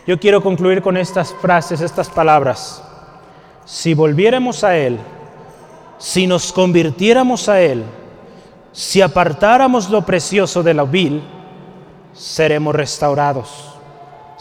[0.07, 2.83] Yo quiero concluir con estas frases, estas palabras.
[3.64, 4.99] Si volviéramos a Él,
[5.99, 7.85] si nos convirtiéramos a Él,
[8.72, 11.22] si apartáramos lo precioso de la vil,
[12.12, 13.72] seremos restaurados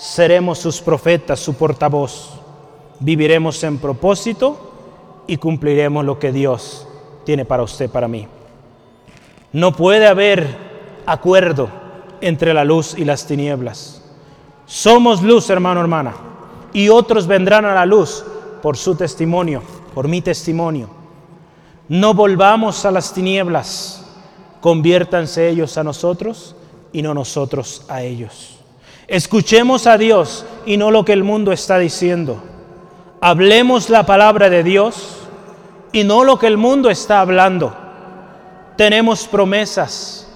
[0.02, 2.32] seremos sus profetas, su portavoz.
[3.00, 4.58] Viviremos en propósito
[5.28, 6.88] y cumpliremos lo que Dios
[7.24, 8.28] tiene para usted, para mí.
[9.54, 10.58] No puede haber
[11.06, 11.70] acuerdo
[12.20, 14.04] entre la luz y las tinieblas.
[14.66, 16.16] Somos luz, hermano, hermana,
[16.74, 18.26] y otros vendrán a la luz
[18.64, 19.62] por su testimonio,
[19.94, 20.90] por mi testimonio.
[21.90, 24.04] No volvamos a las tinieblas,
[24.62, 26.56] conviértanse ellos a nosotros
[26.92, 28.61] y no nosotros a ellos.
[29.12, 32.42] Escuchemos a Dios y no lo que el mundo está diciendo.
[33.20, 35.18] Hablemos la palabra de Dios
[35.92, 37.76] y no lo que el mundo está hablando.
[38.78, 40.32] Tenemos promesas,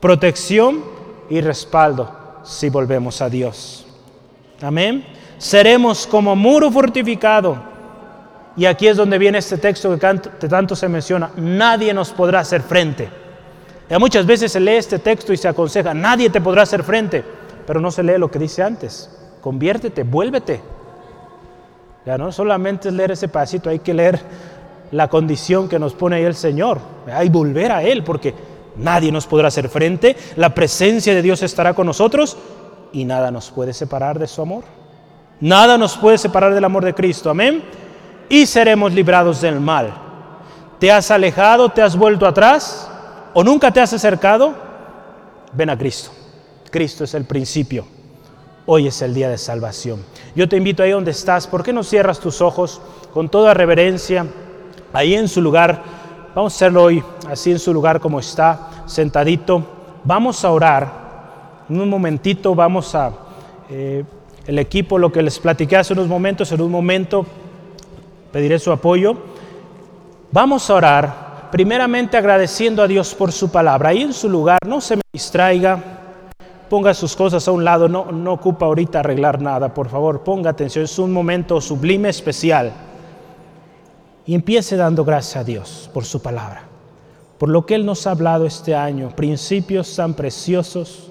[0.00, 0.84] protección
[1.30, 3.86] y respaldo si volvemos a Dios.
[4.60, 5.06] Amén.
[5.38, 7.56] Seremos como muro fortificado.
[8.54, 11.30] Y aquí es donde viene este texto que tanto se menciona.
[11.36, 13.08] Nadie nos podrá hacer frente.
[13.88, 17.37] Ya muchas veces se lee este texto y se aconseja, nadie te podrá hacer frente
[17.68, 19.10] pero no se lee lo que dice antes.
[19.42, 20.58] Conviértete, vuélvete.
[22.06, 24.18] Ya no solamente es leer ese pasito, hay que leer
[24.90, 26.78] la condición que nos pone ahí el Señor.
[27.12, 28.32] Hay volver a Él, porque
[28.76, 32.38] nadie nos podrá hacer frente, la presencia de Dios estará con nosotros
[32.90, 34.64] y nada nos puede separar de su amor.
[35.38, 37.62] Nada nos puede separar del amor de Cristo, amén.
[38.30, 39.92] Y seremos librados del mal.
[40.78, 42.90] ¿Te has alejado, te has vuelto atrás
[43.34, 44.54] o nunca te has acercado?
[45.52, 46.17] Ven a Cristo.
[46.70, 47.84] Cristo es el principio.
[48.66, 50.04] Hoy es el día de salvación.
[50.34, 52.80] Yo te invito ahí donde estás, ¿por qué no cierras tus ojos
[53.14, 54.26] con toda reverencia,
[54.92, 55.82] ahí en su lugar?
[56.34, 59.64] Vamos a hacerlo hoy, así en su lugar como está, sentadito.
[60.04, 61.64] Vamos a orar.
[61.68, 63.12] En un momentito vamos a,
[63.70, 64.04] eh,
[64.46, 67.26] el equipo, lo que les platiqué hace unos momentos, en un momento
[68.32, 69.16] pediré su apoyo.
[70.30, 73.88] Vamos a orar, primeramente agradeciendo a Dios por su palabra.
[73.90, 75.97] Ahí en su lugar, no se me distraiga
[76.68, 80.50] ponga sus cosas a un lado, no, no ocupa ahorita arreglar nada, por favor, ponga
[80.50, 82.72] atención, es un momento sublime, especial.
[84.26, 86.64] Y empiece dando gracias a Dios por su palabra,
[87.38, 91.10] por lo que Él nos ha hablado este año, principios tan preciosos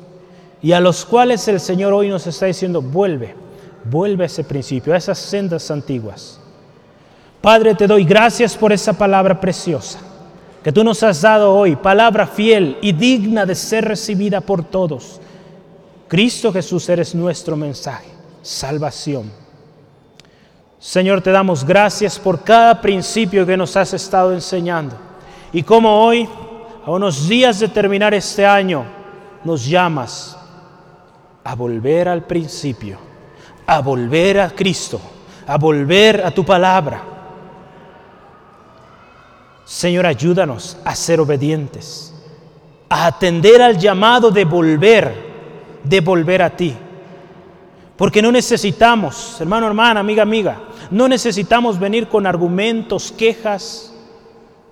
[0.62, 3.36] y a los cuales el Señor hoy nos está diciendo, vuelve,
[3.84, 6.40] vuelve a ese principio, a esas sendas antiguas.
[7.42, 10.00] Padre, te doy gracias por esa palabra preciosa
[10.68, 15.22] que tú nos has dado hoy, palabra fiel y digna de ser recibida por todos.
[16.08, 18.08] Cristo Jesús eres nuestro mensaje,
[18.42, 19.32] salvación.
[20.80, 24.96] Señor, te damos gracias por cada principio que nos has estado enseñando
[25.52, 26.28] y como hoy
[26.88, 28.86] a unos días de terminar este año,
[29.44, 30.38] nos llamas
[31.44, 32.98] a volver al principio,
[33.66, 35.02] a volver a Cristo,
[35.46, 37.04] a volver a tu palabra.
[39.66, 42.14] Señor, ayúdanos a ser obedientes,
[42.88, 45.27] a atender al llamado de volver,
[45.84, 46.76] de volver a ti.
[47.96, 50.62] Porque no necesitamos, hermano, hermana, amiga, amiga,
[50.92, 53.94] no necesitamos venir con argumentos, quejas.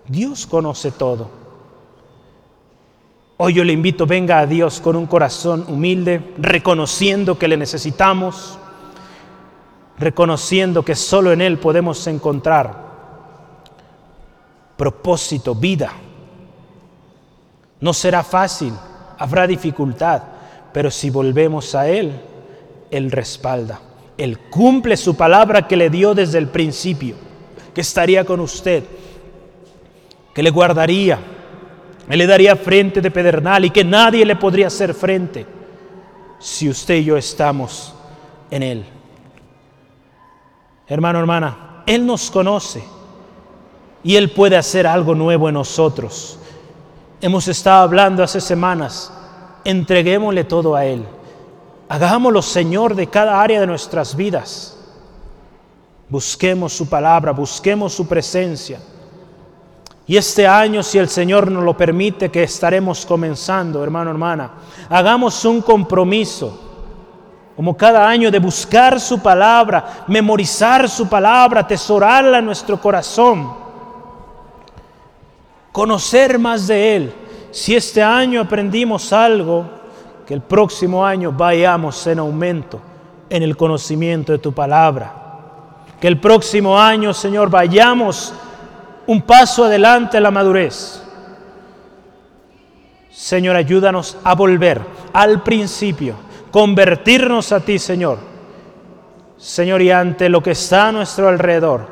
[0.07, 1.29] Dios conoce todo.
[3.37, 8.57] Hoy yo le invito, venga a Dios con un corazón humilde, reconociendo que le necesitamos,
[9.97, 12.85] reconociendo que solo en Él podemos encontrar
[14.77, 15.91] propósito, vida.
[17.79, 18.73] No será fácil,
[19.17, 20.21] habrá dificultad,
[20.75, 22.11] pero si volvemos a Él,
[22.91, 23.79] Él respalda.
[24.17, 27.15] Él cumple su palabra que le dio desde el principio,
[27.73, 28.83] que estaría con usted,
[30.33, 31.17] que le guardaría,
[32.09, 35.45] Él le daría frente de pedernal y que nadie le podría hacer frente
[36.39, 37.95] si usted y yo estamos
[38.51, 38.85] en Él.
[40.89, 42.83] Hermano, hermana, Él nos conoce
[44.03, 46.37] y Él puede hacer algo nuevo en nosotros.
[47.21, 49.13] Hemos estado hablando hace semanas,
[49.65, 51.05] entreguémosle todo a Él.
[51.89, 54.77] Hagámoslo Señor de cada área de nuestras vidas.
[56.07, 58.79] Busquemos su palabra, busquemos su presencia.
[60.07, 64.51] Y este año, si el Señor nos lo permite, que estaremos comenzando, hermano, hermana,
[64.87, 66.61] hagamos un compromiso,
[67.55, 73.51] como cada año, de buscar su palabra, memorizar su palabra, atesorarla en nuestro corazón,
[75.71, 77.13] conocer más de Él.
[77.55, 79.65] Si este año aprendimos algo,
[80.27, 82.81] que el próximo año vayamos en aumento
[83.29, 85.13] en el conocimiento de tu palabra.
[86.01, 88.33] Que el próximo año, Señor, vayamos
[89.07, 91.01] un paso adelante a la madurez.
[93.09, 94.81] Señor, ayúdanos a volver
[95.13, 96.15] al principio,
[96.51, 98.17] convertirnos a ti, Señor.
[99.37, 101.87] Señor, y ante lo que está a nuestro alrededor,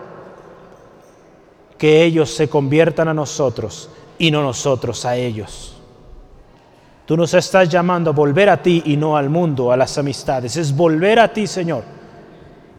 [1.78, 3.90] que ellos se conviertan a nosotros
[4.24, 5.76] y no nosotros a ellos.
[7.06, 10.56] Tú nos estás llamando a volver a ti y no al mundo, a las amistades.
[10.56, 11.84] Es volver a ti, Señor.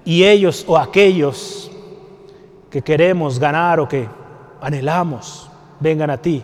[0.06, 1.70] Y ellos o aquellos
[2.70, 4.08] que queremos ganar o que
[4.62, 6.42] anhelamos, vengan a ti,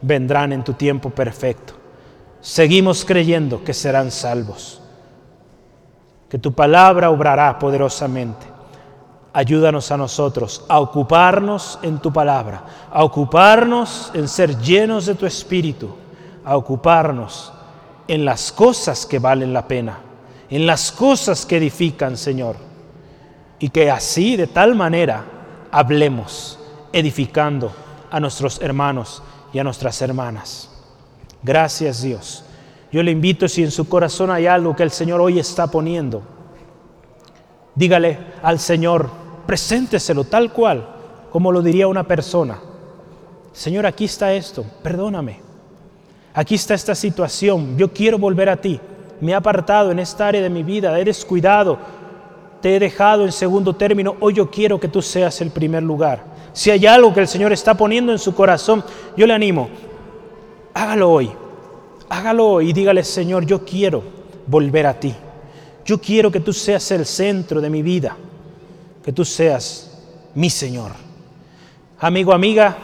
[0.00, 1.74] vendrán en tu tiempo perfecto.
[2.40, 4.80] Seguimos creyendo que serán salvos,
[6.28, 8.46] que tu palabra obrará poderosamente.
[9.36, 15.26] Ayúdanos a nosotros a ocuparnos en tu palabra, a ocuparnos en ser llenos de tu
[15.26, 15.90] espíritu
[16.46, 17.52] a ocuparnos
[18.06, 19.98] en las cosas que valen la pena,
[20.48, 22.54] en las cosas que edifican, Señor.
[23.58, 25.24] Y que así, de tal manera,
[25.72, 26.58] hablemos,
[26.92, 27.72] edificando
[28.10, 29.22] a nuestros hermanos
[29.52, 30.70] y a nuestras hermanas.
[31.42, 32.44] Gracias Dios.
[32.92, 36.22] Yo le invito si en su corazón hay algo que el Señor hoy está poniendo,
[37.74, 39.10] dígale al Señor,
[39.46, 40.86] presénteselo tal cual,
[41.30, 42.58] como lo diría una persona.
[43.52, 45.46] Señor, aquí está esto, perdóname
[46.36, 48.78] aquí está esta situación, yo quiero volver a ti.
[49.22, 51.78] Me he apartado en esta área de mi vida, he descuidado,
[52.60, 56.22] te he dejado en segundo término, hoy yo quiero que tú seas el primer lugar.
[56.52, 58.84] Si hay algo que el Señor está poniendo en su corazón,
[59.16, 59.70] yo le animo,
[60.74, 61.30] hágalo hoy,
[62.10, 64.02] hágalo hoy y dígale, Señor, yo quiero
[64.46, 65.14] volver a ti.
[65.86, 68.14] Yo quiero que tú seas el centro de mi vida,
[69.06, 69.88] que tú seas
[70.34, 70.90] mi Señor.
[72.00, 72.76] Amigo, amiga,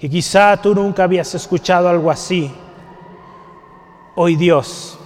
[0.00, 2.50] y quizá tú nunca habías escuchado algo así.
[4.16, 4.98] Hoy Dios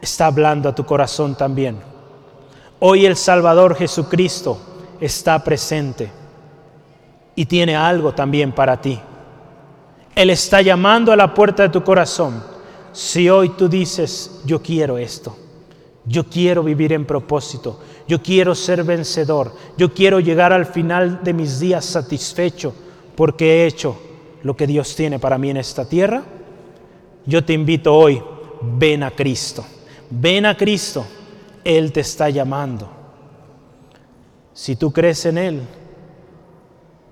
[0.00, 1.78] está hablando a tu corazón también.
[2.80, 4.58] Hoy el Salvador Jesucristo
[5.00, 6.10] está presente
[7.36, 8.98] y tiene algo también para ti.
[10.16, 12.42] Él está llamando a la puerta de tu corazón.
[12.90, 15.36] Si hoy tú dices, yo quiero esto,
[16.08, 21.34] yo quiero vivir en propósito, yo quiero ser vencedor, yo quiero llegar al final de
[21.34, 22.74] mis días satisfecho,
[23.14, 23.96] porque he hecho
[24.42, 26.24] lo que Dios tiene para mí en esta tierra,
[27.26, 28.22] yo te invito hoy,
[28.62, 29.64] ven a Cristo,
[30.08, 31.04] ven a Cristo,
[31.62, 32.90] Él te está llamando.
[34.54, 35.62] Si tú crees en Él,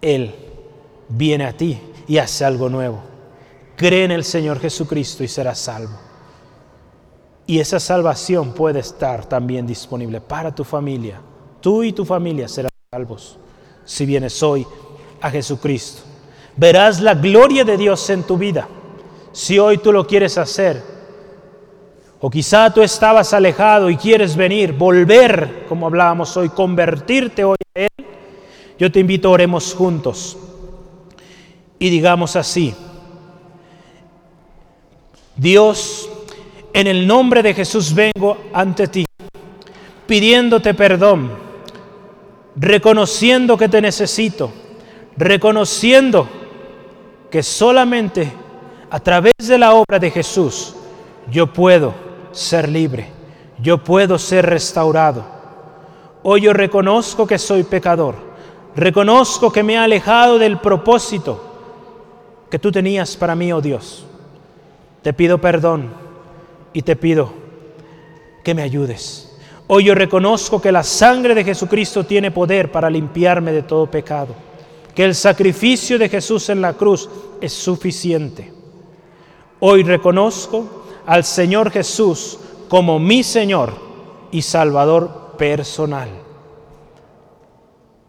[0.00, 0.34] Él
[1.08, 1.78] viene a ti
[2.08, 3.00] y hace algo nuevo.
[3.76, 6.05] Cree en el Señor Jesucristo y serás salvo.
[7.46, 11.20] Y esa salvación puede estar también disponible para tu familia.
[11.60, 13.38] Tú y tu familia serán salvos
[13.84, 14.66] si vienes hoy
[15.20, 16.02] a Jesucristo.
[16.56, 18.68] Verás la gloria de Dios en tu vida
[19.36, 20.82] si hoy tú lo quieres hacer.
[22.20, 27.80] O quizá tú estabas alejado y quieres venir, volver, como hablábamos hoy, convertirte hoy a
[27.80, 28.06] Él.
[28.78, 30.38] Yo te invito, oremos juntos.
[31.78, 32.74] y digamos así,
[35.36, 36.08] Dios,
[36.76, 39.06] en el nombre de Jesús vengo ante ti,
[40.06, 41.30] pidiéndote perdón,
[42.54, 44.52] reconociendo que te necesito,
[45.16, 46.28] reconociendo
[47.30, 48.30] que solamente
[48.90, 50.74] a través de la obra de Jesús
[51.30, 51.94] yo puedo
[52.32, 53.08] ser libre,
[53.58, 55.24] yo puedo ser restaurado.
[56.24, 58.16] Hoy yo reconozco que soy pecador,
[58.74, 61.42] reconozco que me he alejado del propósito
[62.50, 64.04] que tú tenías para mí, oh Dios.
[65.00, 66.05] Te pido perdón
[66.76, 67.30] y te pido
[68.44, 69.34] que me ayudes.
[69.66, 74.34] Hoy yo reconozco que la sangre de Jesucristo tiene poder para limpiarme de todo pecado,
[74.94, 77.08] que el sacrificio de Jesús en la cruz
[77.40, 78.52] es suficiente.
[79.58, 83.72] Hoy reconozco al Señor Jesús como mi Señor
[84.30, 86.10] y Salvador personal.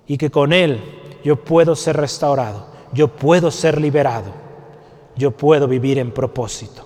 [0.07, 0.84] Y que con Él
[1.24, 4.34] yo puedo ser restaurado, yo puedo ser liberado,
[5.15, 6.86] yo puedo vivir en propósito.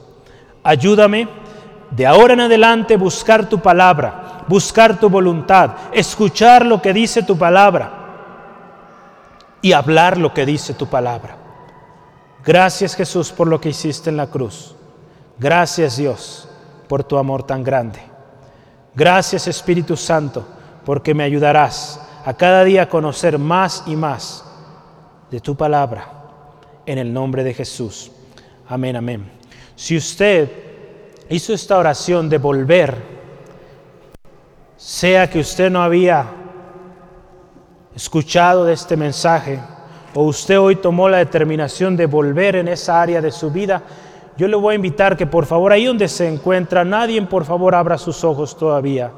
[0.62, 1.41] Ayúdame
[1.92, 7.38] de ahora en adelante buscar tu palabra, buscar tu voluntad, escuchar lo que dice tu
[7.38, 7.92] palabra
[9.62, 11.38] y hablar lo que dice tu palabra.
[12.44, 14.74] Gracias Jesús por lo que hiciste en la cruz.
[15.38, 16.48] Gracias Dios
[16.88, 18.00] por tu amor tan grande.
[18.96, 20.48] Gracias Espíritu Santo
[20.86, 24.46] porque me ayudarás a cada día a conocer más y más
[25.30, 26.08] de tu palabra.
[26.86, 28.12] En el nombre de Jesús.
[28.68, 29.30] Amén, amén.
[29.76, 30.71] Si usted
[31.32, 32.98] hizo esta oración de volver,
[34.76, 36.26] sea que usted no había
[37.96, 39.58] escuchado de este mensaje,
[40.14, 43.82] o usted hoy tomó la determinación de volver en esa área de su vida,
[44.36, 47.76] yo le voy a invitar que por favor ahí donde se encuentra, nadie por favor
[47.76, 49.12] abra sus ojos todavía.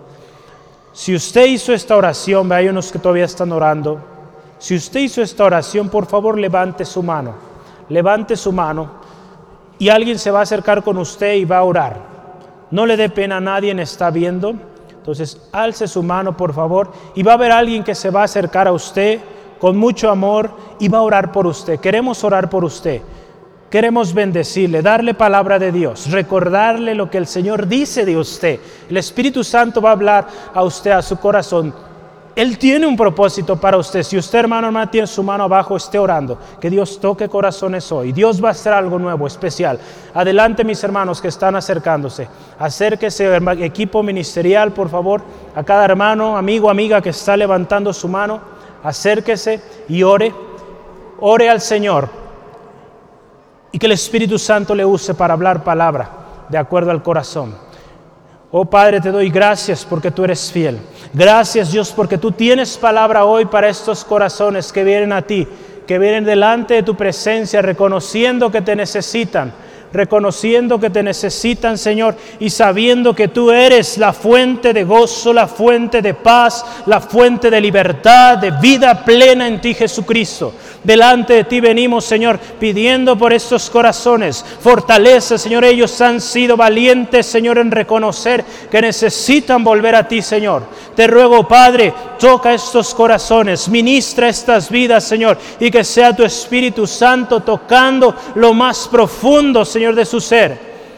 [0.92, 4.00] Si usted hizo esta oración, hay unos que todavía están orando,
[4.60, 7.34] si usted hizo esta oración, por favor levante su mano,
[7.90, 9.03] levante su mano
[9.84, 11.98] y alguien se va a acercar con usted y va a orar.
[12.72, 14.54] No le dé pena a nadie, está viendo.
[14.90, 18.24] Entonces, alce su mano, por favor, y va a haber alguien que se va a
[18.24, 19.20] acercar a usted
[19.60, 21.82] con mucho amor y va a orar por usted.
[21.82, 23.02] Queremos orar por usted.
[23.70, 28.62] Queremos bendecirle, darle palabra de Dios, recordarle lo que el Señor dice de usted.
[28.90, 31.76] El Espíritu Santo va a hablar a usted, a su corazón.
[32.36, 34.02] Él tiene un propósito para usted.
[34.02, 36.40] Si usted, hermano, hermana, tiene su mano abajo, esté orando.
[36.60, 38.12] Que Dios toque corazones hoy.
[38.12, 39.80] Dios va a hacer algo nuevo, especial.
[40.16, 42.28] Adelante, mis hermanos que están acercándose.
[42.58, 45.22] Acérquese, equipo ministerial, por favor.
[45.54, 48.42] A cada hermano, amigo, amiga que está levantando su mano.
[48.82, 50.34] Acérquese y ore.
[51.20, 52.10] Ore al Señor.
[53.72, 56.10] Y que el Espíritu Santo le use para hablar palabra
[56.50, 57.56] de acuerdo al corazón.
[58.52, 60.80] Oh Padre, te doy gracias porque tú eres fiel.
[61.14, 65.48] Gracias Dios porque tú tienes palabra hoy para estos corazones que vienen a ti,
[65.86, 69.54] que vienen delante de tu presencia reconociendo que te necesitan
[69.94, 75.48] reconociendo que te necesitan, Señor, y sabiendo que tú eres la fuente de gozo, la
[75.48, 80.54] fuente de paz, la fuente de libertad, de vida plena en ti, Jesucristo.
[80.84, 85.64] Delante de ti venimos, Señor, pidiendo por estos corazones fortaleza, Señor.
[85.64, 90.64] Ellos han sido valientes, Señor, en reconocer que necesitan volver a ti, Señor.
[90.96, 96.86] Te ruego, Padre, toca estos corazones, ministra estas vidas, Señor, y que sea tu Espíritu
[96.86, 100.58] Santo tocando lo más profundo, Señor Señor, de su ser.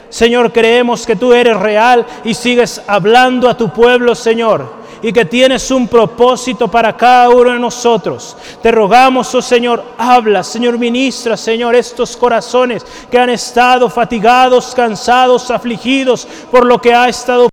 [0.09, 5.25] Señor, creemos que tú eres real y sigues hablando a tu pueblo, Señor, y que
[5.25, 8.37] tienes un propósito para cada uno de nosotros.
[8.61, 15.49] Te rogamos, oh Señor, habla, Señor, ministra, Señor, estos corazones que han estado fatigados, cansados,
[15.49, 17.49] afligidos por lo que ha estado.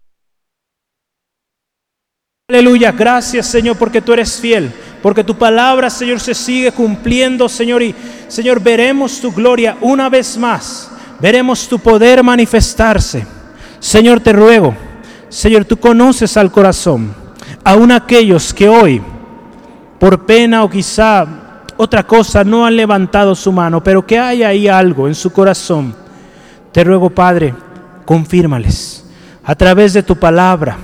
[2.51, 4.71] Aleluya, gracias, Señor, porque tú eres fiel
[5.03, 7.95] porque tu palabra, Señor, se sigue cumpliendo, Señor, y
[8.29, 10.93] Señor, veremos tu gloria una vez más
[11.23, 13.25] veremos tu poder manifestarse.
[13.79, 14.75] Señor, te ruego,
[15.29, 17.15] Señor, tú conoces al corazón,
[17.63, 19.01] aun aquellos que hoy,
[20.01, 21.25] por pena o quizá
[21.77, 25.95] otra cosa, no han levantado su mano, pero que hay ahí algo en su corazón.
[26.73, 27.55] Te ruego, Padre,
[28.05, 29.05] confírmales
[29.45, 30.77] a través de tu palabra,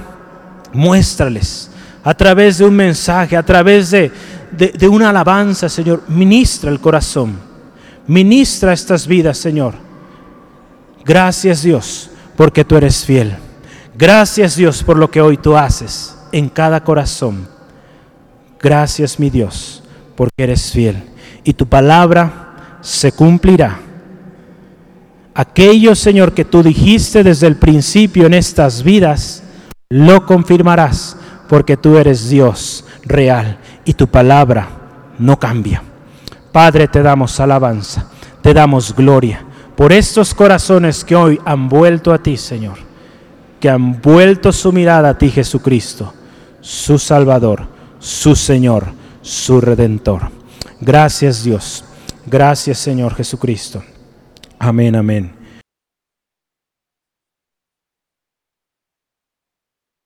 [0.73, 1.71] muéstrales
[2.05, 4.11] a través de un mensaje, a través de,
[4.53, 7.39] de, de una alabanza, Señor, ministra el corazón,
[8.07, 9.88] ministra estas vidas, Señor
[11.05, 13.37] Gracias Dios porque tú eres fiel.
[13.97, 17.49] Gracias Dios por lo que hoy tú haces en cada corazón.
[18.61, 19.83] Gracias mi Dios
[20.15, 21.03] porque eres fiel
[21.45, 23.81] y tu palabra se cumplirá.
[25.35, 29.43] Aquello Señor que tú dijiste desde el principio en estas vidas,
[29.89, 31.17] lo confirmarás
[31.49, 34.69] porque tú eres Dios real y tu palabra
[35.19, 35.83] no cambia.
[36.53, 38.11] Padre, te damos alabanza.
[38.43, 39.48] te damos gloria
[39.79, 42.79] por estos corazones que hoy han vuelto a ti, Señor,
[43.61, 46.13] que han vuelto su mirada a ti, Jesucristo,
[46.61, 47.69] su Salvador,
[48.01, 48.87] su Señor,
[49.23, 50.33] su Redentor.
[50.81, 51.85] Gracias Dios,
[52.27, 53.81] gracias Señor Jesucristo.
[54.59, 55.38] Amén, amén.